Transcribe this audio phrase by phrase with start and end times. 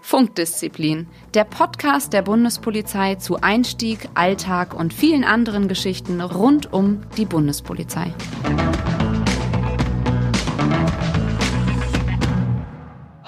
[0.00, 7.26] Funkdisziplin, der Podcast der Bundespolizei zu Einstieg, Alltag und vielen anderen Geschichten rund um die
[7.26, 8.12] Bundespolizei.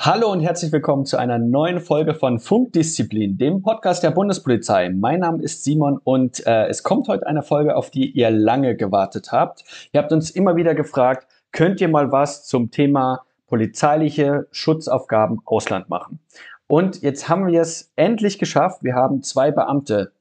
[0.02, 4.89] Hallo und herzlich willkommen zu einer neuen Folge von Funkdisziplin, dem Podcast der Bundespolizei.
[4.89, 8.77] Mein Name ist Simon und äh, es kommt heute eine Folge, auf die ihr lange
[8.77, 9.62] gewartet habt.
[9.93, 15.88] Ihr habt uns immer wieder gefragt, könnt ihr mal was zum Thema polizeiliche Schutzaufgaben Ausland
[15.88, 16.20] machen?
[16.66, 18.84] Und jetzt haben wir es endlich geschafft.
[18.84, 20.12] Wir haben zwei Beamte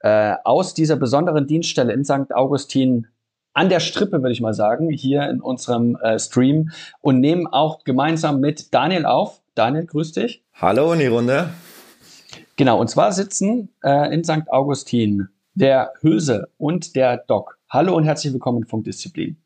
[0.00, 2.34] äh, aus dieser besonderen Dienststelle in St.
[2.34, 3.06] Augustin
[3.52, 7.84] an der Strippe, würde ich mal sagen, hier in unserem äh, Stream und nehmen auch
[7.84, 9.40] gemeinsam mit Daniel auf.
[9.54, 10.44] Daniel, grüß dich.
[10.54, 11.50] Hallo in die Runde.
[12.56, 14.50] Genau, und zwar sitzen äh, in St.
[14.50, 17.58] Augustin der Hülse und der Doc.
[17.68, 19.43] Hallo und herzlich willkommen in Funkdisziplin.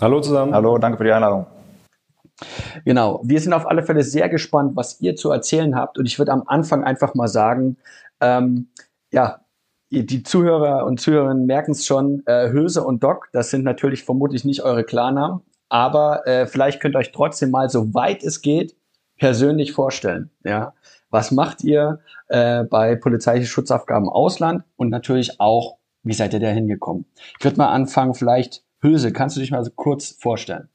[0.00, 0.54] Hallo zusammen.
[0.54, 1.46] Hallo, danke für die Einladung.
[2.84, 5.98] Genau, wir sind auf alle Fälle sehr gespannt, was ihr zu erzählen habt.
[5.98, 7.76] Und ich würde am Anfang einfach mal sagen,
[8.20, 8.68] ähm,
[9.10, 9.40] ja,
[9.90, 14.44] die Zuhörer und Zuhörerinnen merken es schon, äh, Hülse und Doc, das sind natürlich vermutlich
[14.44, 18.76] nicht eure Klarnamen, aber äh, vielleicht könnt ihr euch trotzdem mal, so weit es geht,
[19.18, 20.30] persönlich vorstellen.
[20.44, 20.74] Ja,
[21.10, 26.48] was macht ihr äh, bei polizeilichen Schutzaufgaben Ausland und natürlich auch, wie seid ihr da
[26.48, 27.06] hingekommen?
[27.38, 30.68] Ich würde mal anfangen, vielleicht Hülse, kannst du dich mal so kurz vorstellen?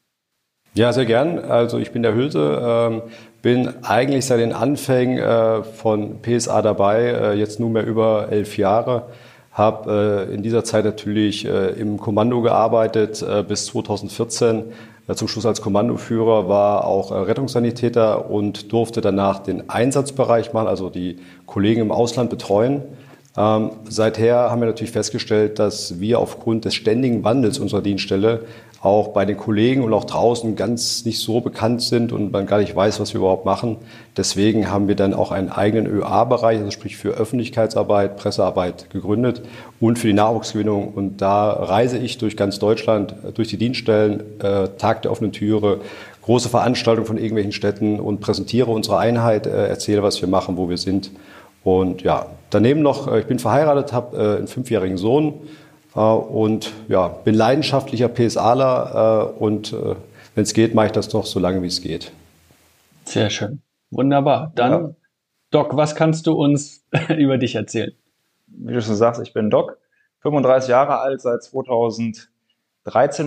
[0.75, 1.37] Ja, sehr gern.
[1.37, 3.01] Also ich bin der Hülse, ähm,
[3.43, 9.03] bin eigentlich seit den Anfängen äh, von PSA dabei, äh, jetzt nunmehr über elf Jahre.
[9.51, 14.63] Habe äh, in dieser Zeit natürlich äh, im Kommando gearbeitet äh, bis 2014.
[15.07, 20.89] Äh, zum Schluss als Kommandoführer war auch Rettungssanitäter und durfte danach den Einsatzbereich machen, also
[20.89, 22.81] die Kollegen im Ausland betreuen.
[23.35, 28.41] Ähm, seither haben wir natürlich festgestellt, dass wir aufgrund des ständigen Wandels unserer Dienststelle
[28.83, 32.59] auch bei den Kollegen und auch draußen ganz nicht so bekannt sind und man gar
[32.59, 33.77] nicht weiß, was wir überhaupt machen.
[34.17, 39.41] Deswegen haben wir dann auch einen eigenen ÖA-Bereich, also sprich für Öffentlichkeitsarbeit, Pressearbeit gegründet
[39.79, 40.89] und für die Nachwuchsgewinnung.
[40.89, 45.79] Und da reise ich durch ganz Deutschland, durch die Dienststellen, äh, Tag der offenen Türe,
[46.23, 50.69] große Veranstaltungen von irgendwelchen Städten und präsentiere unsere Einheit, äh, erzähle, was wir machen, wo
[50.69, 51.09] wir sind.
[51.63, 55.41] Und ja, daneben noch, äh, ich bin verheiratet, habe äh, einen fünfjährigen Sohn,
[55.95, 59.95] äh, und ja, bin leidenschaftlicher PSAler äh, und äh,
[60.35, 62.11] wenn es geht, mache ich das noch so lange, wie es geht.
[63.05, 63.61] Sehr schön.
[63.91, 64.51] Wunderbar.
[64.55, 64.89] Dann, ja.
[65.51, 66.83] Doc, was kannst du uns
[67.17, 67.93] über dich erzählen?
[68.47, 69.77] Wie du schon sagst, ich bin Doc,
[70.21, 72.29] 35 Jahre alt, seit 2013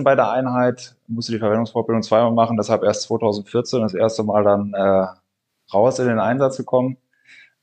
[0.03, 4.73] bei der Einheit, musste die Verwendungsfortbildung zweimal machen, deshalb erst 2014 das erste Mal dann
[4.73, 5.07] äh,
[5.73, 6.97] raus in den Einsatz gekommen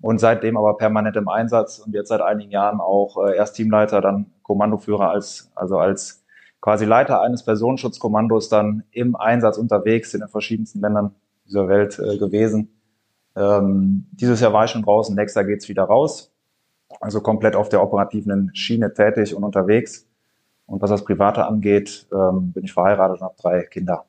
[0.05, 4.03] und seitdem aber permanent im Einsatz und jetzt seit einigen Jahren auch äh, erst Teamleiter,
[4.03, 6.23] dann Kommandoführer als, also als
[6.61, 11.15] quasi Leiter eines Personenschutzkommandos dann im Einsatz unterwegs in den verschiedensten Ländern
[11.47, 12.69] dieser Welt äh, gewesen.
[13.35, 16.31] Ähm, dieses Jahr war ich schon draußen, nächstes Jahr geht's wieder raus.
[17.01, 20.07] Also komplett auf der operativen Schiene tätig und unterwegs.
[20.67, 24.05] Und was das Private angeht, ähm, bin ich verheiratet und habe drei Kinder.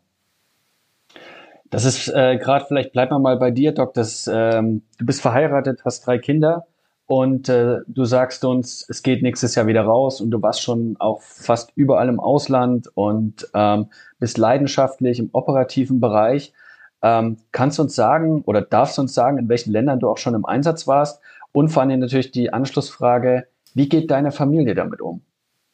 [1.75, 5.21] Das ist äh, gerade, vielleicht bleibt man mal bei dir, Doc, das, ähm, du bist
[5.21, 6.67] verheiratet, hast drei Kinder
[7.05, 10.95] und äh, du sagst uns, es geht nächstes Jahr wieder raus und du warst schon
[10.99, 13.87] auch fast überall im Ausland und ähm,
[14.19, 16.53] bist leidenschaftlich im operativen Bereich.
[17.01, 20.17] Ähm, kannst du uns sagen oder darfst du uns sagen, in welchen Ländern du auch
[20.17, 21.19] schon im Einsatz warst?
[21.51, 25.23] Und vor allem natürlich die Anschlussfrage, wie geht deine Familie damit um?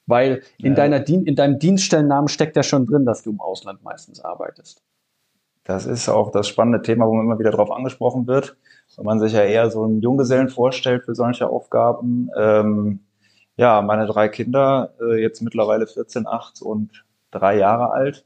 [0.08, 0.74] Weil in, ja.
[0.74, 4.82] deiner Dien in deinem Dienststellennamen steckt ja schon drin, dass du im Ausland meistens arbeitest.
[5.64, 8.58] Das ist auch das spannende Thema, wo man immer wieder darauf angesprochen wird,
[8.98, 12.30] wenn man sich ja eher so einen Junggesellen vorstellt für solche Aufgaben.
[12.38, 13.02] Ähm,
[13.58, 18.26] ja, meine drei Kinder, äh, jetzt mittlerweile 14, 8 und drei Jahre alt,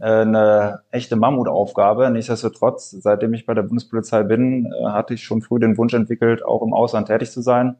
[0.00, 2.10] äh, eine echte Mammutaufgabe.
[2.10, 6.44] Nichtsdestotrotz, seitdem ich bei der Bundespolizei bin, äh, hatte ich schon früh den Wunsch entwickelt,
[6.44, 7.76] auch im Ausland tätig zu sein.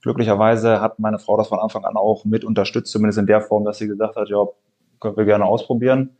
[0.00, 3.64] Glücklicherweise hat meine Frau das von Anfang an auch mit unterstützt, zumindest in der Form,
[3.64, 4.46] dass sie gesagt hat, ja,
[5.00, 6.16] können wir gerne ausprobieren.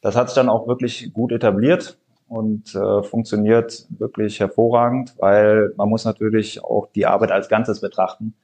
[0.00, 1.98] Das hat sich dann auch wirklich gut etabliert
[2.28, 8.34] und äh, funktioniert wirklich hervorragend, weil man muss natürlich auch die Arbeit als Ganzes betrachten.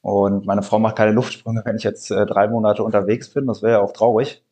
[0.00, 3.46] Und meine Frau macht keine Luftsprünge, wenn ich jetzt äh, drei Monate unterwegs bin.
[3.46, 4.44] Das wäre ja auch traurig.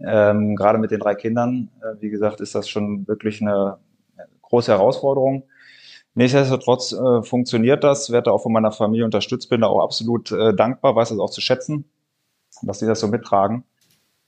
[0.00, 3.78] Ähm, gerade mit den drei Kindern, äh, wie gesagt, ist das schon wirklich eine
[4.42, 5.44] große Herausforderung.
[6.14, 10.54] Nichtsdestotrotz äh, funktioniert das, werde auch von meiner Familie unterstützt, bin da auch absolut äh,
[10.54, 11.84] dankbar, weiß das auch zu schätzen,
[12.62, 13.64] dass sie das so mittragen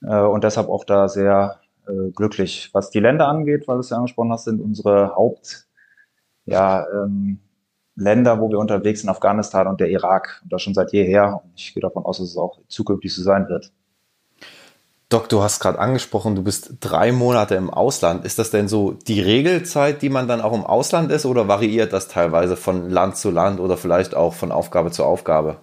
[0.03, 2.69] äh, und deshalb auch da sehr äh, glücklich.
[2.73, 5.67] Was die Länder angeht, weil du es ja angesprochen hast, sind unsere Haupt,
[6.45, 7.39] ja, ähm,
[7.95, 10.41] Länder, wo wir unterwegs sind, Afghanistan und der Irak.
[10.43, 11.41] Und das schon seit jeher.
[11.43, 13.71] Und ich gehe davon aus, dass es auch zukünftig so sein wird.
[15.09, 18.25] Doc, du hast gerade angesprochen, du bist drei Monate im Ausland.
[18.25, 21.93] Ist das denn so die Regelzeit, die man dann auch im Ausland ist oder variiert
[21.93, 25.57] das teilweise von Land zu Land oder vielleicht auch von Aufgabe zu Aufgabe?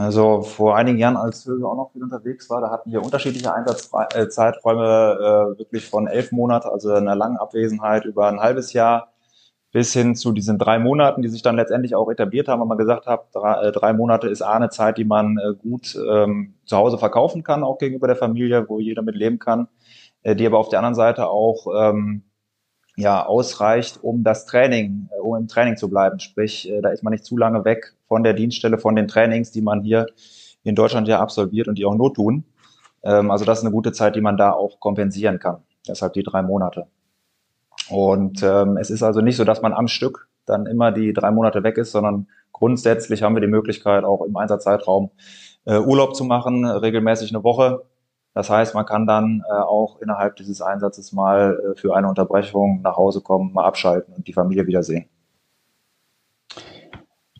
[0.00, 3.52] Also vor einigen Jahren, als Höhe auch noch viel unterwegs war, da hatten wir unterschiedliche
[3.52, 9.12] Einsatzzeiträume, äh, wirklich von elf Monaten, also einer langen Abwesenheit über ein halbes Jahr
[9.72, 12.78] bis hin zu diesen drei Monaten, die sich dann letztendlich auch etabliert haben, weil man
[12.78, 16.54] gesagt hat, drei, äh, drei Monate ist A, eine Zeit, die man äh, gut ähm,
[16.64, 19.68] zu Hause verkaufen kann, auch gegenüber der Familie, wo jeder mit leben kann,
[20.22, 22.22] äh, die aber auf der anderen Seite auch ähm,
[22.96, 26.20] ja, ausreicht, um das Training, äh, um im Training zu bleiben.
[26.20, 29.52] Sprich, äh, da ist man nicht zu lange weg von der Dienststelle, von den Trainings,
[29.52, 30.06] die man hier
[30.64, 32.44] in Deutschland ja absolviert und die auch not tun.
[33.04, 35.58] Ähm, also das ist eine gute Zeit, die man da auch kompensieren kann.
[35.86, 36.88] Deshalb die drei Monate.
[37.88, 41.30] Und ähm, es ist also nicht so, dass man am Stück dann immer die drei
[41.30, 45.12] Monate weg ist, sondern grundsätzlich haben wir die Möglichkeit, auch im Einsatzzeitraum
[45.64, 47.84] äh, Urlaub zu machen, regelmäßig eine Woche.
[48.34, 52.82] Das heißt, man kann dann äh, auch innerhalb dieses Einsatzes mal äh, für eine Unterbrechung
[52.82, 55.08] nach Hause kommen, mal abschalten und die Familie wiedersehen.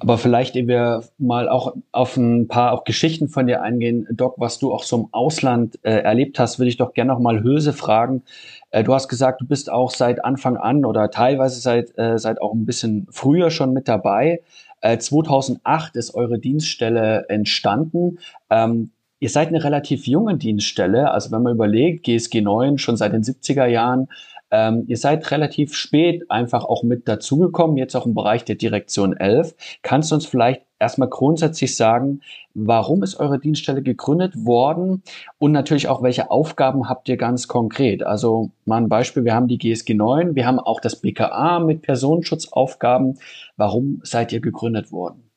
[0.00, 4.34] Aber vielleicht, ehe wir mal auch auf ein paar auch Geschichten von dir eingehen, Doc,
[4.38, 7.42] was du auch so im Ausland äh, erlebt hast, würde ich doch gerne noch mal
[7.42, 8.22] Höse fragen.
[8.70, 12.40] Äh, du hast gesagt, du bist auch seit Anfang an oder teilweise seit, äh, seit
[12.40, 14.40] auch ein bisschen früher schon mit dabei.
[14.80, 18.20] Äh, 2008 ist eure Dienststelle entstanden.
[18.48, 21.10] Ähm, ihr seid eine relativ junge Dienststelle.
[21.10, 24.08] Also wenn man überlegt, GSG 9 schon seit den 70er Jahren,
[24.50, 29.16] ähm, ihr seid relativ spät einfach auch mit dazugekommen, jetzt auch im Bereich der Direktion
[29.16, 29.54] 11.
[29.82, 32.20] Kannst du uns vielleicht erstmal grundsätzlich sagen,
[32.54, 35.02] warum ist eure Dienststelle gegründet worden
[35.38, 38.02] und natürlich auch, welche Aufgaben habt ihr ganz konkret?
[38.02, 41.82] Also mal ein Beispiel, wir haben die GSG 9, wir haben auch das BKA mit
[41.82, 43.18] Personenschutzaufgaben.
[43.56, 45.29] Warum seid ihr gegründet worden?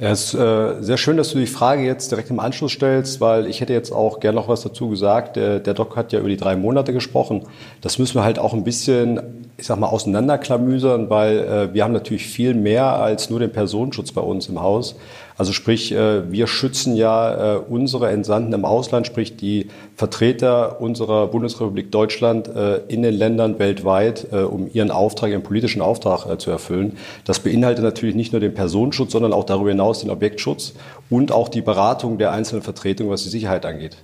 [0.00, 3.20] Ja, es ist äh, sehr schön, dass du die Frage jetzt direkt im Anschluss stellst,
[3.20, 5.34] weil ich hätte jetzt auch gern noch was dazu gesagt.
[5.34, 7.42] Der, der Doc hat ja über die drei Monate gesprochen.
[7.80, 11.92] Das müssen wir halt auch ein bisschen, ich sag mal, auseinanderklamüsern, weil äh, wir haben
[11.92, 14.94] natürlich viel mehr als nur den Personenschutz bei uns im Haus.
[15.36, 19.66] Also sprich, äh, wir schützen ja äh, unsere Entsandten im Ausland, sprich die
[19.96, 26.40] Vertreter unserer Bundesrepublik Deutschland äh, in den Ländern weltweit, um ihren Auftrag, ihren politischen Auftrag
[26.40, 26.96] zu erfüllen.
[27.24, 30.74] Das beinhaltet natürlich nicht nur den Personenschutz, sondern auch darüber hinaus den Objektschutz
[31.10, 33.96] und auch die Beratung der einzelnen Vertretungen, was die Sicherheit angeht.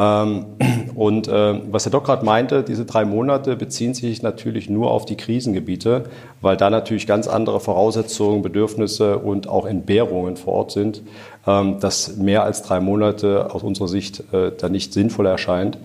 [0.00, 0.46] Ähm,
[0.94, 5.04] und äh, was der Doc gerade meinte, diese drei Monate beziehen sich natürlich nur auf
[5.04, 6.04] die Krisengebiete,
[6.40, 11.02] weil da natürlich ganz andere Voraussetzungen, Bedürfnisse und auch Entbehrungen vor Ort sind,
[11.46, 15.76] ähm, dass mehr als drei Monate aus unserer Sicht äh, da nicht sinnvoll erscheint.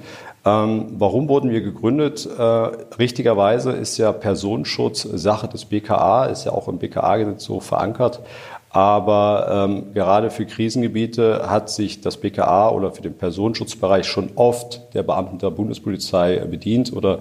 [0.46, 2.30] Ähm, warum wurden wir gegründet?
[2.38, 8.22] Äh, richtigerweise ist ja Personenschutz Sache des BKA, ist ja auch im BKA-Gesetz so verankert.
[8.76, 14.94] Aber ähm, gerade für Krisengebiete hat sich das BKA oder für den Personenschutzbereich schon oft
[14.94, 17.20] der Beamten der Bundespolizei bedient oder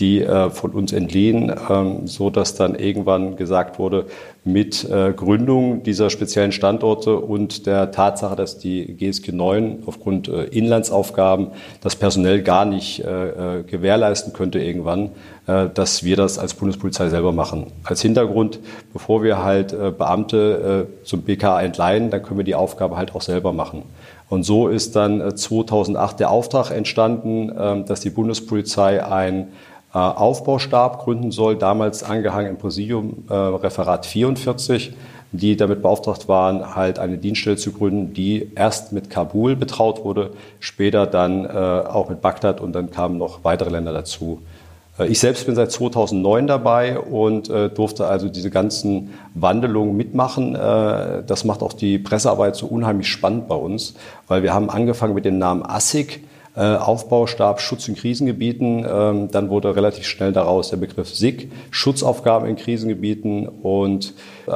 [0.00, 4.06] die äh, von uns entliehen, ähm, so dass dann irgendwann gesagt wurde,
[4.42, 10.44] mit äh, Gründung dieser speziellen Standorte und der Tatsache, dass die GSG 9 aufgrund äh,
[10.44, 11.48] Inlandsaufgaben
[11.80, 15.10] das personell gar nicht äh, äh, gewährleisten könnte irgendwann,
[15.46, 17.68] äh, dass wir das als Bundespolizei selber machen.
[17.84, 18.58] Als Hintergrund,
[18.92, 23.52] bevor wir halt Beamte zum BKA entleihen, dann können wir die Aufgabe halt auch selber
[23.52, 23.82] machen.
[24.28, 29.48] Und so ist dann 2008 der Auftrag entstanden, ähm, dass die Bundespolizei ein
[29.94, 34.92] Aufbaustab gründen soll, damals angehangen im Präsidium Referat 44,
[35.30, 40.30] die damit beauftragt waren, halt eine Dienststelle zu gründen, die erst mit Kabul betraut wurde,
[40.58, 44.40] später dann auch mit Bagdad und dann kamen noch weitere Länder dazu.
[44.98, 50.54] Äh, ich selbst bin seit 2009 dabei und äh, durfte also diese ganzen Wandelungen mitmachen.
[50.54, 53.94] Äh, das macht auch die Pressearbeit so unheimlich spannend bei uns,
[54.28, 56.20] weil wir haben angefangen mit dem Namen äh,
[56.60, 58.86] Aufbaustab Schutz in Krisengebieten.
[58.88, 64.14] Ähm, dann wurde relativ schnell daraus der Begriff SIG, Schutzaufgaben in Krisengebieten und
[64.46, 64.50] äh,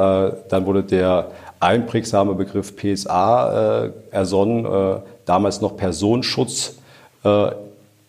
[0.48, 6.76] dann wurde der einprägsame Begriff PSA äh, ersonnen, damals noch Personenschutz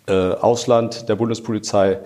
[0.06, 1.98] Ausland der Bundespolizei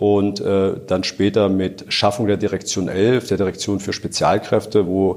[0.00, 5.16] und äh, dann später mit Schaffung der Direktion 11, der Direktion für Spezialkräfte, wo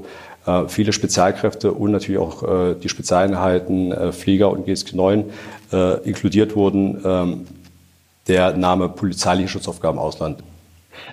[0.68, 5.24] viele Spezialkräfte und natürlich auch äh, die Spezialeinheiten äh, Flieger und GSG 9
[5.72, 7.46] äh, inkludiert wurden, ähm,
[8.26, 10.42] der Name polizeiliche Schutzaufgaben Ausland.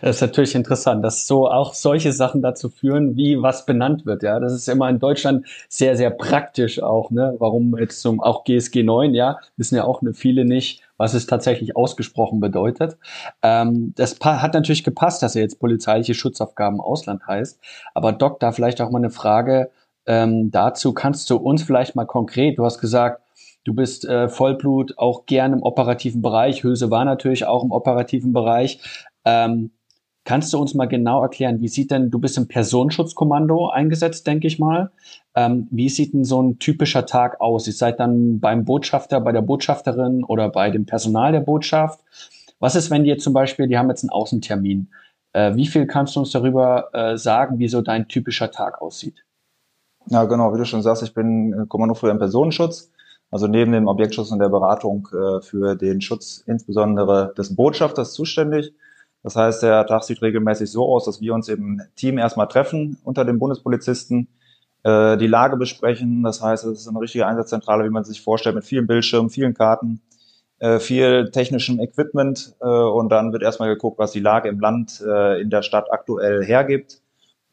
[0.01, 4.23] Das ist natürlich interessant, dass so auch solche Sachen dazu führen, wie was benannt wird.
[4.23, 7.11] Ja, das ist immer in Deutschland sehr, sehr praktisch auch.
[7.11, 7.35] Ne?
[7.39, 11.75] Warum jetzt zum auch GSG 9, ja, wissen ja auch viele nicht, was es tatsächlich
[11.75, 12.97] ausgesprochen bedeutet.
[13.41, 17.59] Ähm, das hat natürlich gepasst, dass er jetzt polizeiliche Schutzaufgaben Ausland heißt.
[17.93, 19.69] Aber Doc, da vielleicht auch mal eine Frage
[20.05, 20.93] ähm, dazu.
[20.93, 23.21] Kannst du uns vielleicht mal konkret, du hast gesagt,
[23.63, 26.63] Du bist äh, Vollblut auch gern im operativen Bereich.
[26.63, 28.79] Hülse war natürlich auch im operativen Bereich.
[29.25, 29.71] Ähm,
[30.23, 34.47] kannst du uns mal genau erklären, wie sieht denn, du bist im Personenschutzkommando eingesetzt, denke
[34.47, 34.91] ich mal.
[35.35, 37.67] Ähm, wie sieht denn so ein typischer Tag aus?
[37.67, 42.01] Ihr seid dann beim Botschafter, bei der Botschafterin oder bei dem Personal der Botschaft.
[42.59, 44.89] Was ist, wenn die jetzt zum Beispiel, die haben jetzt einen Außentermin.
[45.33, 49.23] Äh, wie viel kannst du uns darüber äh, sagen, wie so dein typischer Tag aussieht?
[50.07, 52.91] Ja, genau, wie du schon sagst, ich bin äh, Kommandoführer im Personenschutz.
[53.31, 58.73] Also neben dem Objektschutz und der Beratung äh, für den Schutz insbesondere des Botschafters zuständig.
[59.23, 62.97] Das heißt, der Tag sieht regelmäßig so aus, dass wir uns im Team erstmal treffen
[63.03, 64.27] unter den Bundespolizisten,
[64.83, 66.23] äh, die Lage besprechen.
[66.23, 69.53] Das heißt, es ist eine richtige Einsatzzentrale, wie man sich vorstellt, mit vielen Bildschirmen, vielen
[69.53, 70.01] Karten,
[70.59, 72.55] äh, viel technischem Equipment.
[72.61, 75.91] Äh, und dann wird erstmal geguckt, was die Lage im Land, äh, in der Stadt
[75.91, 77.01] aktuell hergibt.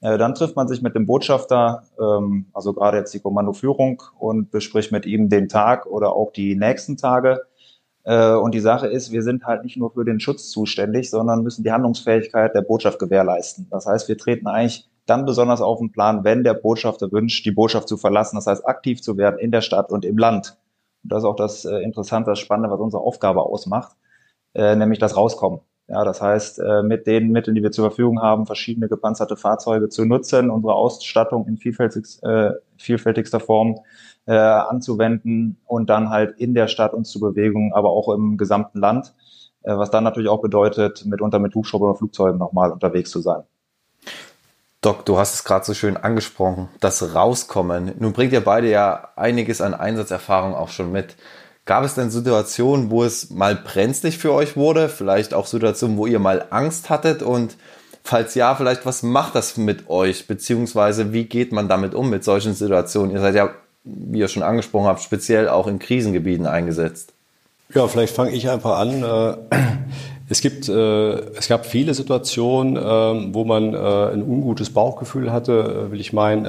[0.00, 4.50] Äh, dann trifft man sich mit dem Botschafter, ähm, also gerade jetzt die Kommandoführung, und
[4.50, 7.42] bespricht mit ihm den Tag oder auch die nächsten Tage.
[8.08, 11.42] Äh, und die Sache ist, wir sind halt nicht nur für den Schutz zuständig, sondern
[11.42, 13.66] müssen die Handlungsfähigkeit der Botschaft gewährleisten.
[13.70, 17.50] Das heißt, wir treten eigentlich dann besonders auf den Plan, wenn der Botschafter wünscht, die
[17.50, 20.56] Botschaft zu verlassen, das heißt aktiv zu werden in der Stadt und im Land.
[21.02, 23.94] Und das ist auch das äh, Interessante, das Spannende, was unsere Aufgabe ausmacht,
[24.54, 25.60] nämlich das Rauskommen.
[25.90, 29.88] Ja, das heißt, äh, mit den Mitteln, die wir zur Verfügung haben, verschiedene gepanzerte Fahrzeuge
[29.88, 33.80] zu nutzen, unsere Ausstattung in vielfältigst, äh, vielfältigster Form
[34.28, 38.78] äh, anzuwenden und dann halt in der Stadt uns zu bewegen, aber auch im gesamten
[38.78, 39.14] Land,
[39.62, 43.42] äh, was dann natürlich auch bedeutet, mitunter mit Hubschrauber oder Flugzeugen nochmal unterwegs zu sein.
[44.82, 47.94] Doc, du hast es gerade so schön angesprochen, das Rauskommen.
[47.98, 51.16] Nun bringt ihr beide ja einiges an Einsatzerfahrung auch schon mit.
[51.64, 54.90] Gab es denn Situationen, wo es mal brenzlig für euch wurde?
[54.90, 57.22] Vielleicht auch Situationen, wo ihr mal Angst hattet?
[57.22, 57.56] Und
[58.04, 60.26] falls ja, vielleicht was macht das mit euch?
[60.26, 63.10] Beziehungsweise wie geht man damit um mit solchen Situationen?
[63.10, 63.50] Ihr seid ja,
[63.88, 67.12] wie ihr schon angesprochen habt, speziell auch in Krisengebieten eingesetzt.
[67.74, 69.02] Ja, vielleicht fange ich einfach an.
[69.02, 69.56] Äh,
[70.30, 76.00] es gibt, äh, es gab viele Situationen, äh, wo man ein ungutes Bauchgefühl hatte, will
[76.00, 76.46] ich meinen.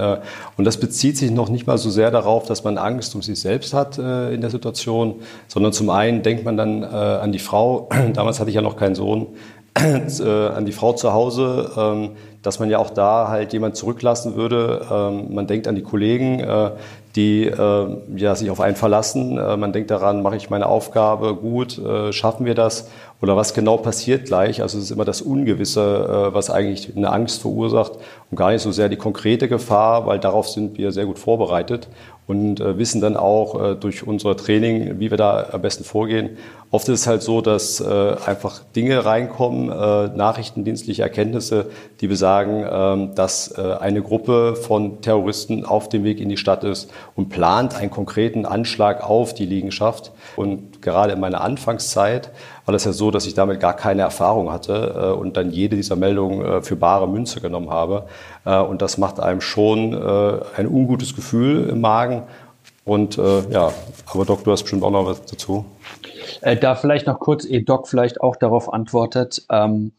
[0.57, 3.39] Und das bezieht sich noch nicht mal so sehr darauf, dass man Angst um sich
[3.39, 5.15] selbst hat in der Situation,
[5.47, 7.89] sondern zum einen denkt man dann an die Frau.
[8.13, 9.27] Damals hatte ich ja noch keinen Sohn.
[9.75, 12.09] An die Frau zu Hause, ähm,
[12.41, 14.85] dass man ja auch da halt jemand zurücklassen würde.
[14.91, 16.43] Ähm, man denkt an die Kollegen,
[17.15, 19.37] die äh, ja, sich auf einen verlassen.
[19.37, 22.89] Äh, man denkt daran, mache ich meine Aufgabe gut, äh, schaffen wir das
[23.21, 24.61] oder was genau passiert gleich.
[24.61, 27.93] Also es ist immer das Ungewisse, äh, was eigentlich eine Angst verursacht
[28.29, 31.87] und gar nicht so sehr die konkrete Gefahr, weil darauf sind wir sehr gut vorbereitet
[32.29, 36.37] und äh, wissen dann auch äh, durch unser Training, wie wir da am besten vorgehen.
[36.69, 41.71] Oft ist es halt so, dass äh, einfach Dinge reinkommen, äh, nachrichtendienstliche Erkenntnisse,
[42.01, 46.63] die besagen, äh, dass äh, eine Gruppe von Terroristen auf dem Weg in die Stadt
[46.63, 50.11] ist und plant einen konkreten Anschlag auf die Liegenschaft.
[50.35, 52.29] Und gerade in meiner Anfangszeit
[52.69, 55.75] war das ja so, dass ich damit gar keine Erfahrung hatte äh, und dann jede
[55.75, 58.05] dieser Meldungen äh, für bare Münze genommen habe.
[58.45, 62.18] Äh, und das macht einem schon äh, ein ungutes Gefühl im Magen.
[62.85, 63.71] Und äh, ja,
[64.11, 65.65] aber Doc, du hast bestimmt auch noch was dazu.
[66.41, 69.45] Äh, da vielleicht noch kurz, eh Doc vielleicht auch darauf antwortet.
[69.51, 69.91] Ähm,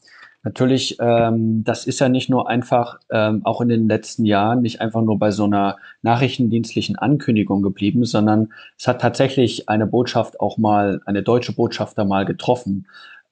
[0.43, 4.81] natürlich, ähm, das ist ja nicht nur einfach, ähm, auch in den letzten Jahren, nicht
[4.81, 10.59] einfach nur bei so einer nachrichtendienstlichen Ankündigung geblieben, sondern es hat tatsächlich eine Botschaft auch
[10.59, 12.87] mal, eine deutsche Botschafter mal getroffen.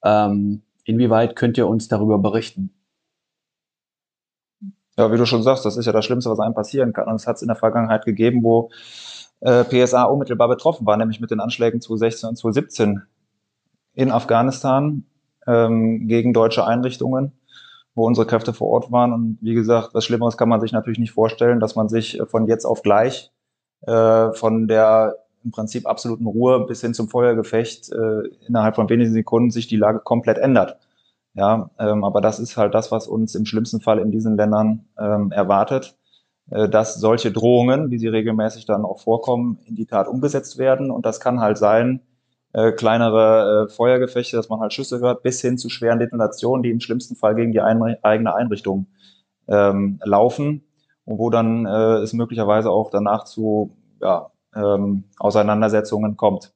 [0.05, 2.71] Ähm, inwieweit könnt ihr uns darüber berichten?
[4.99, 7.07] Ja, wie du schon sagst, das ist ja das Schlimmste, was einem passieren kann.
[7.07, 8.71] Und es hat es in der Vergangenheit gegeben, wo
[9.41, 13.03] äh, PSA unmittelbar betroffen war, nämlich mit den Anschlägen 2016 und 2017
[13.95, 15.05] in Afghanistan
[15.47, 17.31] ähm, gegen deutsche Einrichtungen,
[17.95, 19.13] wo unsere Kräfte vor Ort waren.
[19.13, 22.49] Und wie gesagt, was Schlimmeres kann man sich natürlich nicht vorstellen, dass man sich von
[22.49, 23.31] jetzt auf gleich
[23.83, 29.13] äh, von der im Prinzip absoluten Ruhe bis hin zum Feuergefecht äh, innerhalb von wenigen
[29.13, 30.77] Sekunden sich die Lage komplett ändert.
[31.39, 34.87] Ja, ähm, aber das ist halt das, was uns im schlimmsten Fall in diesen Ländern
[34.99, 35.97] ähm, erwartet,
[36.51, 40.91] äh, dass solche Drohungen, wie sie regelmäßig dann auch vorkommen, in die Tat umgesetzt werden.
[40.91, 42.01] Und das kann halt sein,
[42.53, 46.71] äh, kleinere äh, Feuergefechte, dass man halt Schüsse hört, bis hin zu schweren Detonationen, die
[46.71, 48.89] im schlimmsten Fall gegen die Einri eigene Einrichtung
[49.49, 50.65] ähm, laufen
[51.05, 56.53] und wo dann äh, es möglicherweise auch danach zu ja, ähm, Auseinandersetzungen kommt.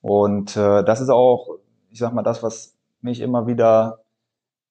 [0.00, 1.58] Und äh, das ist auch,
[1.90, 4.00] ich sag mal, das, was mich immer wieder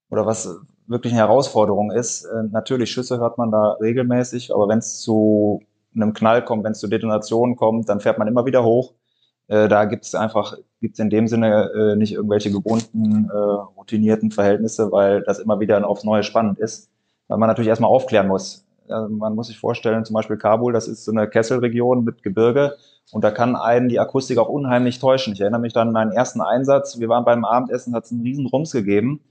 [0.09, 2.25] oder was wirklich eine Herausforderung ist.
[2.25, 5.61] Äh, natürlich, Schüsse hört man da regelmäßig, aber wenn es zu
[5.95, 8.93] einem Knall kommt, wenn es zu Detonationen kommt, dann fährt man immer wieder hoch.
[9.47, 14.31] Äh, da gibt es einfach, gibt es in dem Sinne äh, nicht irgendwelche gewohnten, routinierten
[14.31, 16.89] Verhältnisse, weil das immer wieder aufs Neue spannend ist,
[17.27, 18.65] weil man natürlich erstmal aufklären muss.
[18.87, 22.75] Man muss sich vorstellen, zum Beispiel Kabul, das ist so eine Kesselregion mit Gebirge
[23.11, 25.33] Und da kann einen die Akustik auch unheimlich täuschen.
[25.33, 26.99] Ich erinnere mich dann an meinen ersten Einsatz.
[26.99, 29.21] Wir waren beim Abendessen, hat es einen riesen Rums gegeben,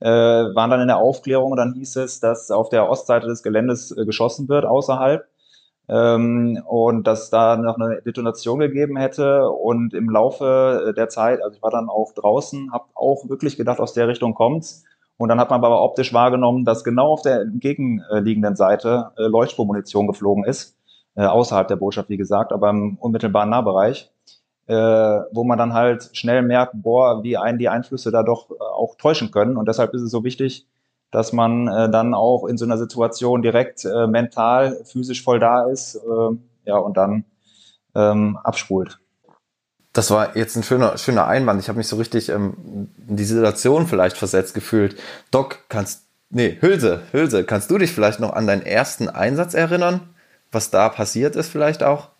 [0.00, 3.42] äh, waren dann in der Aufklärung und dann hieß es, dass auf der Ostseite des
[3.42, 5.24] Geländes äh, geschossen wird, außerhalb.
[5.88, 9.48] Ähm, und dass da noch eine Detonation gegeben hätte.
[9.50, 13.80] Und im Laufe der Zeit, also ich war dann auch draußen, habe auch wirklich gedacht,
[13.80, 14.84] aus der Richtung kommt's.
[15.16, 20.06] Und dann hat man aber optisch wahrgenommen, dass genau auf der entgegenliegenden Seite äh, Leuchtspurmunition
[20.06, 20.73] geflogen ist
[21.16, 24.10] äh, außerhalb der Botschaft, wie gesagt, aber im unmittelbaren Nahbereich,
[24.66, 28.54] äh, wo man dann halt schnell merkt, boah, wie einen die Einflüsse da doch äh,
[28.58, 29.56] auch täuschen können.
[29.56, 30.66] Und deshalb ist es so wichtig,
[31.10, 35.64] dass man äh, dann auch in so einer Situation direkt äh, mental, physisch voll da
[35.64, 37.24] ist, äh, ja, und dann
[37.94, 38.98] ähm, abspult.
[39.92, 41.60] Das war jetzt ein schöner, schöner Einwand.
[41.60, 44.96] Ich habe mich so richtig ähm, in die Situation vielleicht versetzt gefühlt.
[45.30, 50.13] Doc, kannst, nee, Hülse, Hülse, kannst du dich vielleicht noch an deinen ersten Einsatz erinnern?
[50.54, 52.13] Was da passiert ist vielleicht auch?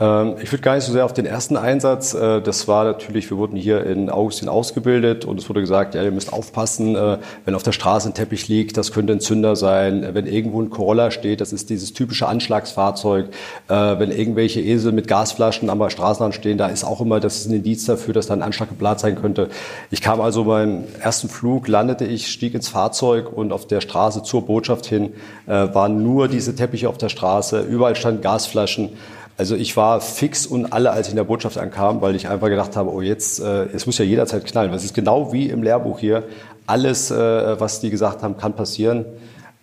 [0.00, 2.14] Ähm, ich würde gar nicht so sehr auf den ersten Einsatz.
[2.14, 6.02] Äh, das war natürlich, wir wurden hier in Augustin ausgebildet und es wurde gesagt, ja,
[6.02, 9.56] ihr müsst aufpassen, äh, wenn auf der Straße ein Teppich liegt, das könnte ein Zünder
[9.56, 10.08] sein.
[10.12, 13.26] Wenn irgendwo ein Corolla steht, das ist dieses typische Anschlagsfahrzeug.
[13.68, 17.46] Äh, wenn irgendwelche Esel mit Gasflaschen am Straßenrand stehen, da ist auch immer, das ist
[17.46, 19.48] ein Indiz dafür, dass da ein Anschlag geplant sein könnte.
[19.90, 24.22] Ich kam also beim ersten Flug, landete ich, stieg ins Fahrzeug und auf der Straße
[24.22, 25.14] zur Botschaft hin
[25.46, 27.60] waren nur diese Teppiche auf der Straße.
[27.62, 28.90] Überall standen Gasflaschen.
[29.40, 32.50] Also ich war fix und alle, als ich in der Botschaft ankam, weil ich einfach
[32.50, 34.70] gedacht habe, oh jetzt, äh, es muss ja jederzeit knallen.
[34.70, 36.24] Das ist genau wie im Lehrbuch hier.
[36.66, 39.06] Alles, äh, was die gesagt haben, kann passieren.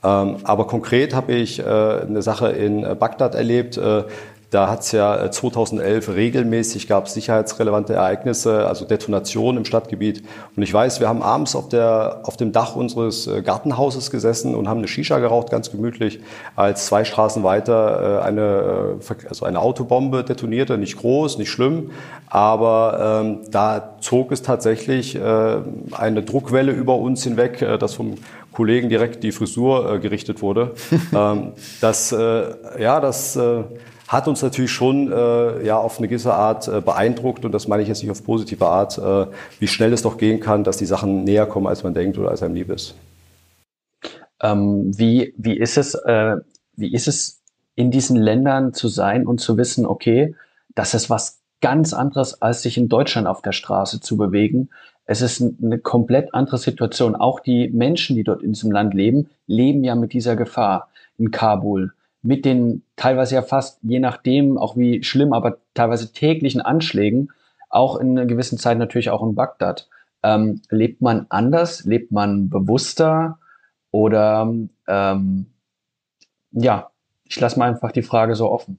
[0.03, 3.77] Ähm, aber konkret habe ich äh, eine Sache in Bagdad erlebt.
[3.77, 4.05] Äh,
[4.49, 10.23] da hat es ja 2011 äh, regelmäßig gab sicherheitsrelevante Ereignisse, also Detonationen im Stadtgebiet.
[10.55, 14.55] Und ich weiß, wir haben abends auf, der, auf dem Dach unseres äh, Gartenhauses gesessen
[14.55, 16.21] und haben eine Shisha geraucht, ganz gemütlich,
[16.55, 20.77] als zwei Straßen weiter äh, eine, also eine Autobombe detonierte.
[20.77, 21.91] Nicht groß, nicht schlimm,
[22.27, 25.57] aber ähm, da zog es tatsächlich äh,
[25.91, 28.15] eine Druckwelle über uns hinweg, äh, dass vom
[28.53, 30.71] Kollegen direkt die Frisur äh, gerichtet wurde.
[31.13, 32.15] ähm, das,
[32.79, 33.37] ja, das
[34.07, 37.81] hat uns natürlich schon äh, ja auf eine gewisse Art äh, beeindruckt und das meine
[37.81, 39.27] ich jetzt nicht auf positive Art, äh,
[39.59, 42.29] wie schnell es doch gehen kann, dass die Sachen näher kommen, als man denkt oder
[42.29, 42.95] als einem lieb ist.
[44.41, 46.37] Ähm, wie, wie ist es, äh,
[46.75, 47.41] wie ist es
[47.75, 50.35] in diesen Ländern zu sein und zu wissen, okay,
[50.73, 54.69] das ist was ganz anderes, als sich in Deutschland auf der Straße zu bewegen.
[55.05, 57.15] Es ist eine komplett andere Situation.
[57.15, 61.31] Auch die Menschen, die dort in diesem Land leben, leben ja mit dieser Gefahr in
[61.31, 61.93] Kabul
[62.27, 67.31] mit den teilweise ja fast, je nachdem, auch wie schlimm, aber teilweise täglichen Anschlägen,
[67.69, 69.87] auch in einer gewissen Zeit natürlich auch in Bagdad.
[70.23, 71.85] Ähm, lebt man anders?
[71.85, 73.39] Lebt man bewusster?
[73.91, 74.53] Oder
[74.87, 75.45] ähm,
[76.51, 76.91] ja,
[77.23, 78.77] ich lasse mal einfach die Frage so offen.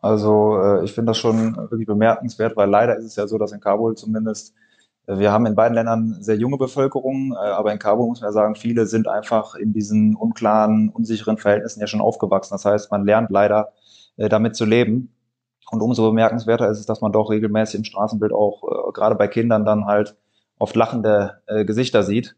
[0.00, 3.52] Also äh, ich finde das schon wirklich bemerkenswert, weil leider ist es ja so, dass
[3.52, 4.54] in Kabul zumindest
[5.10, 8.54] wir haben in beiden Ländern sehr junge Bevölkerung, äh, aber in Kabul muss man sagen,
[8.56, 12.52] viele sind einfach in diesen unklaren, unsicheren Verhältnissen ja schon aufgewachsen.
[12.52, 13.72] Das heißt, man lernt leider
[14.18, 15.14] äh, damit zu leben.
[15.70, 19.28] Und umso bemerkenswerter ist es, dass man doch regelmäßig im Straßenbild auch äh, gerade bei
[19.28, 20.16] Kindern dann halt
[20.58, 22.34] oft lachende Gesichter sieht,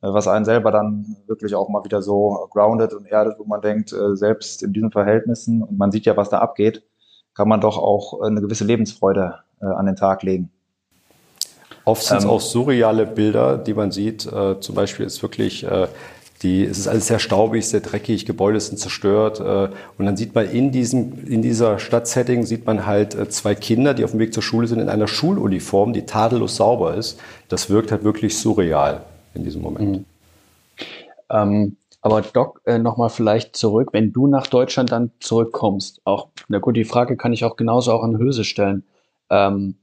[0.00, 3.94] was einen selber dann wirklich auch mal wieder so grounded und erdet, wo man denkt,
[4.14, 6.82] selbst in diesen Verhältnissen, und man sieht ja, was da abgeht,
[7.32, 10.50] kann man doch auch eine gewisse Lebensfreude an den Tag legen.
[11.90, 14.24] Oft sind es ähm, auch surreale Bilder, die man sieht.
[14.26, 15.88] Äh, zum Beispiel ist wirklich äh,
[16.42, 19.40] die, es ist alles sehr staubig, sehr dreckig, Gebäude sind zerstört.
[19.40, 23.56] Äh, und dann sieht man in diesem, in dieser Stadtsetting sieht man halt äh, zwei
[23.56, 27.18] Kinder, die auf dem Weg zur Schule sind, in einer Schuluniform, die tadellos sauber ist.
[27.48, 29.02] Das wirkt halt wirklich surreal
[29.34, 29.90] in diesem Moment.
[29.90, 30.04] Mhm.
[31.28, 36.58] Ähm, aber Doc, äh, nochmal vielleicht zurück, wenn du nach Deutschland dann zurückkommst, auch, na
[36.58, 38.84] gut, die Frage kann ich auch genauso auch an Höse stellen.
[39.28, 39.74] Ähm,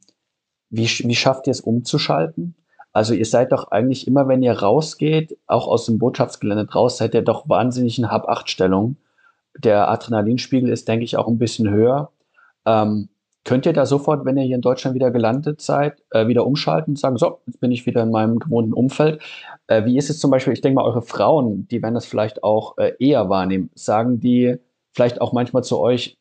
[0.70, 2.56] wie, wie schafft ihr es umzuschalten?
[2.94, 7.14] Also ihr seid doch eigentlich immer, wenn ihr rausgeht, auch aus dem Botschaftsgelände raus, seid
[7.14, 8.98] ihr doch wahnsinnig in Hab-8-Stellung.
[9.58, 12.12] Der Adrenalinspiegel ist, denke ich, auch ein bisschen höher.
[12.66, 13.10] Ähm,
[13.44, 16.94] könnt ihr da sofort, wenn ihr hier in Deutschland wieder gelandet seid, äh, wieder umschalten
[16.94, 19.22] und sagen, so, jetzt bin ich wieder in meinem gewohnten Umfeld?
[19.68, 22.44] Äh, wie ist es zum Beispiel, ich denke mal, eure Frauen, die werden das vielleicht
[22.44, 23.70] auch äh, eher wahrnehmen.
[23.76, 24.58] Sagen die
[24.92, 26.18] vielleicht auch manchmal zu euch,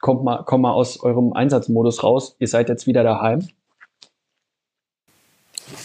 [0.00, 3.46] kommt mal, kommt mal aus eurem Einsatzmodus raus, ihr seid jetzt wieder daheim?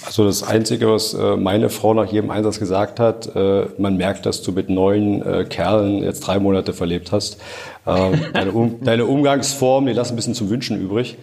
[0.06, 3.95] Also So, das Einzige, was äh, meine Frau nach jedem Einsatz gesagt hat, äh, man
[3.95, 7.38] merkt, dass du mit neuen äh, Kerlen jetzt drei Monate verlebt hast.
[7.86, 11.17] Deine, um, deine Umgangsform, die lassen ein bisschen zum Wünschen übrig.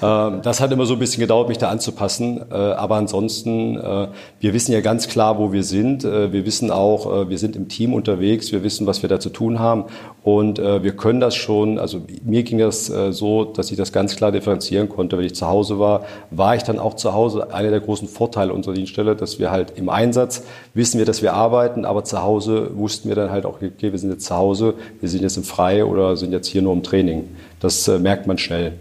[0.00, 2.52] Das hat immer so ein bisschen gedauert, mich da anzupassen.
[2.52, 6.04] Aber ansonsten, wir wissen ja ganz klar, wo wir sind.
[6.04, 8.52] Wir wissen auch, wir sind im Team unterwegs.
[8.52, 9.86] Wir wissen, was wir da zu tun haben.
[10.22, 14.30] Und wir können das schon, also mir ging das so, dass ich das ganz klar
[14.30, 15.18] differenzieren konnte.
[15.18, 17.52] Wenn ich zu Hause war, war ich dann auch zu Hause.
[17.52, 20.44] Einer der großen Vorteile unserer Dienststelle, dass wir halt im Einsatz
[20.74, 23.98] wissen wir, dass wir arbeiten, aber zu Hause wussten wir dann halt auch, okay, wir
[23.98, 26.82] sind jetzt zu Hause, wir sind jetzt im Freie oder sind jetzt hier nur im
[26.82, 27.28] Training.
[27.60, 28.74] Das merkt man schnell.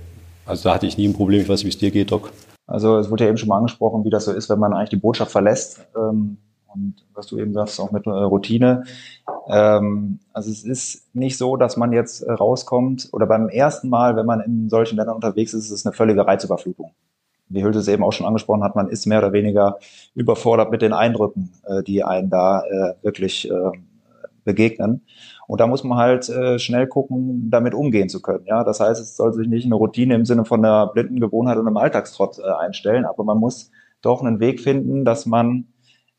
[0.46, 1.42] Also da hatte ich nie ein Problem.
[1.42, 2.32] Ich weiß nicht, wie es dir geht, Doc.
[2.68, 4.90] Also es wurde ja eben schon mal angesprochen, wie das so ist, wenn man eigentlich
[4.90, 5.82] die Botschaft verlässt.
[5.96, 6.38] Ähm,
[6.74, 8.84] und was du eben sagst, auch mit äh, Routine.
[9.50, 14.16] Ähm, also es ist nicht so, dass man jetzt äh, rauskommt oder beim ersten Mal,
[14.16, 16.92] wenn man in solchen Ländern unterwegs ist, ist es eine völlige Reizüberflutung.
[17.54, 19.78] Wie Hülte es eben auch schon angesprochen hat, man ist mehr oder weniger
[20.16, 23.72] überfordert mit den Eindrücken, äh, die einen da äh, wirklich äh,
[24.44, 25.02] begegnen.
[25.48, 28.46] Und da muss man halt äh, schnell gucken, damit umgehen zu können.
[28.46, 31.58] Ja, das heißt, es soll sich nicht eine Routine im Sinne von einer blinden Gewohnheit
[31.58, 35.68] und einem Alltagstrott äh, einstellen, aber man muss doch einen Weg finden, dass man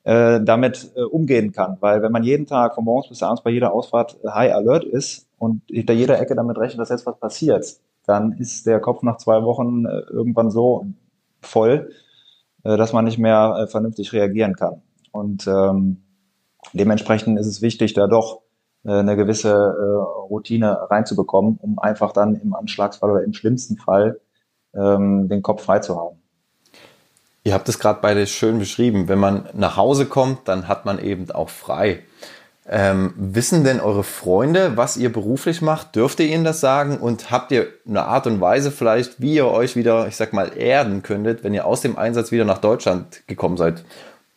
[0.05, 1.77] äh, damit äh, umgehen kann.
[1.81, 4.85] Weil wenn man jeden Tag von morgens bis abends bei jeder Ausfahrt äh, high alert
[4.85, 7.65] ist und hinter jeder Ecke damit rechnet, dass jetzt was passiert,
[8.07, 10.87] dann ist der Kopf nach zwei Wochen äh, irgendwann so
[11.43, 11.91] voll,
[12.65, 14.83] äh, dass man nicht mehr äh, vernünftig reagieren kann.
[15.11, 16.03] Und ähm,
[16.73, 18.43] dementsprechend ist es wichtig, da doch
[18.85, 24.21] äh, eine gewisse äh, Routine reinzubekommen, um einfach dann im Anschlagsfall oder im schlimmsten Fall
[24.75, 26.23] ähm, den Kopf frei zu haben.
[27.45, 29.09] Ihr habt es gerade beide schön beschrieben.
[29.09, 32.01] Wenn man nach Hause kommt, dann hat man eben auch frei.
[32.69, 35.97] Ähm, wissen denn eure Freunde, was ihr beruflich macht?
[35.97, 36.99] Dürft ihr ihnen das sagen?
[36.99, 40.57] Und habt ihr eine Art und Weise vielleicht, wie ihr euch wieder, ich sag mal,
[40.57, 43.83] erden könntet, wenn ihr aus dem Einsatz wieder nach Deutschland gekommen seid?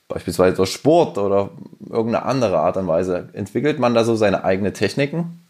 [0.08, 1.50] beispielsweise durch Sport oder
[1.90, 3.30] irgendeine andere Art und Weise.
[3.34, 5.45] Entwickelt man da so seine eigenen Techniken?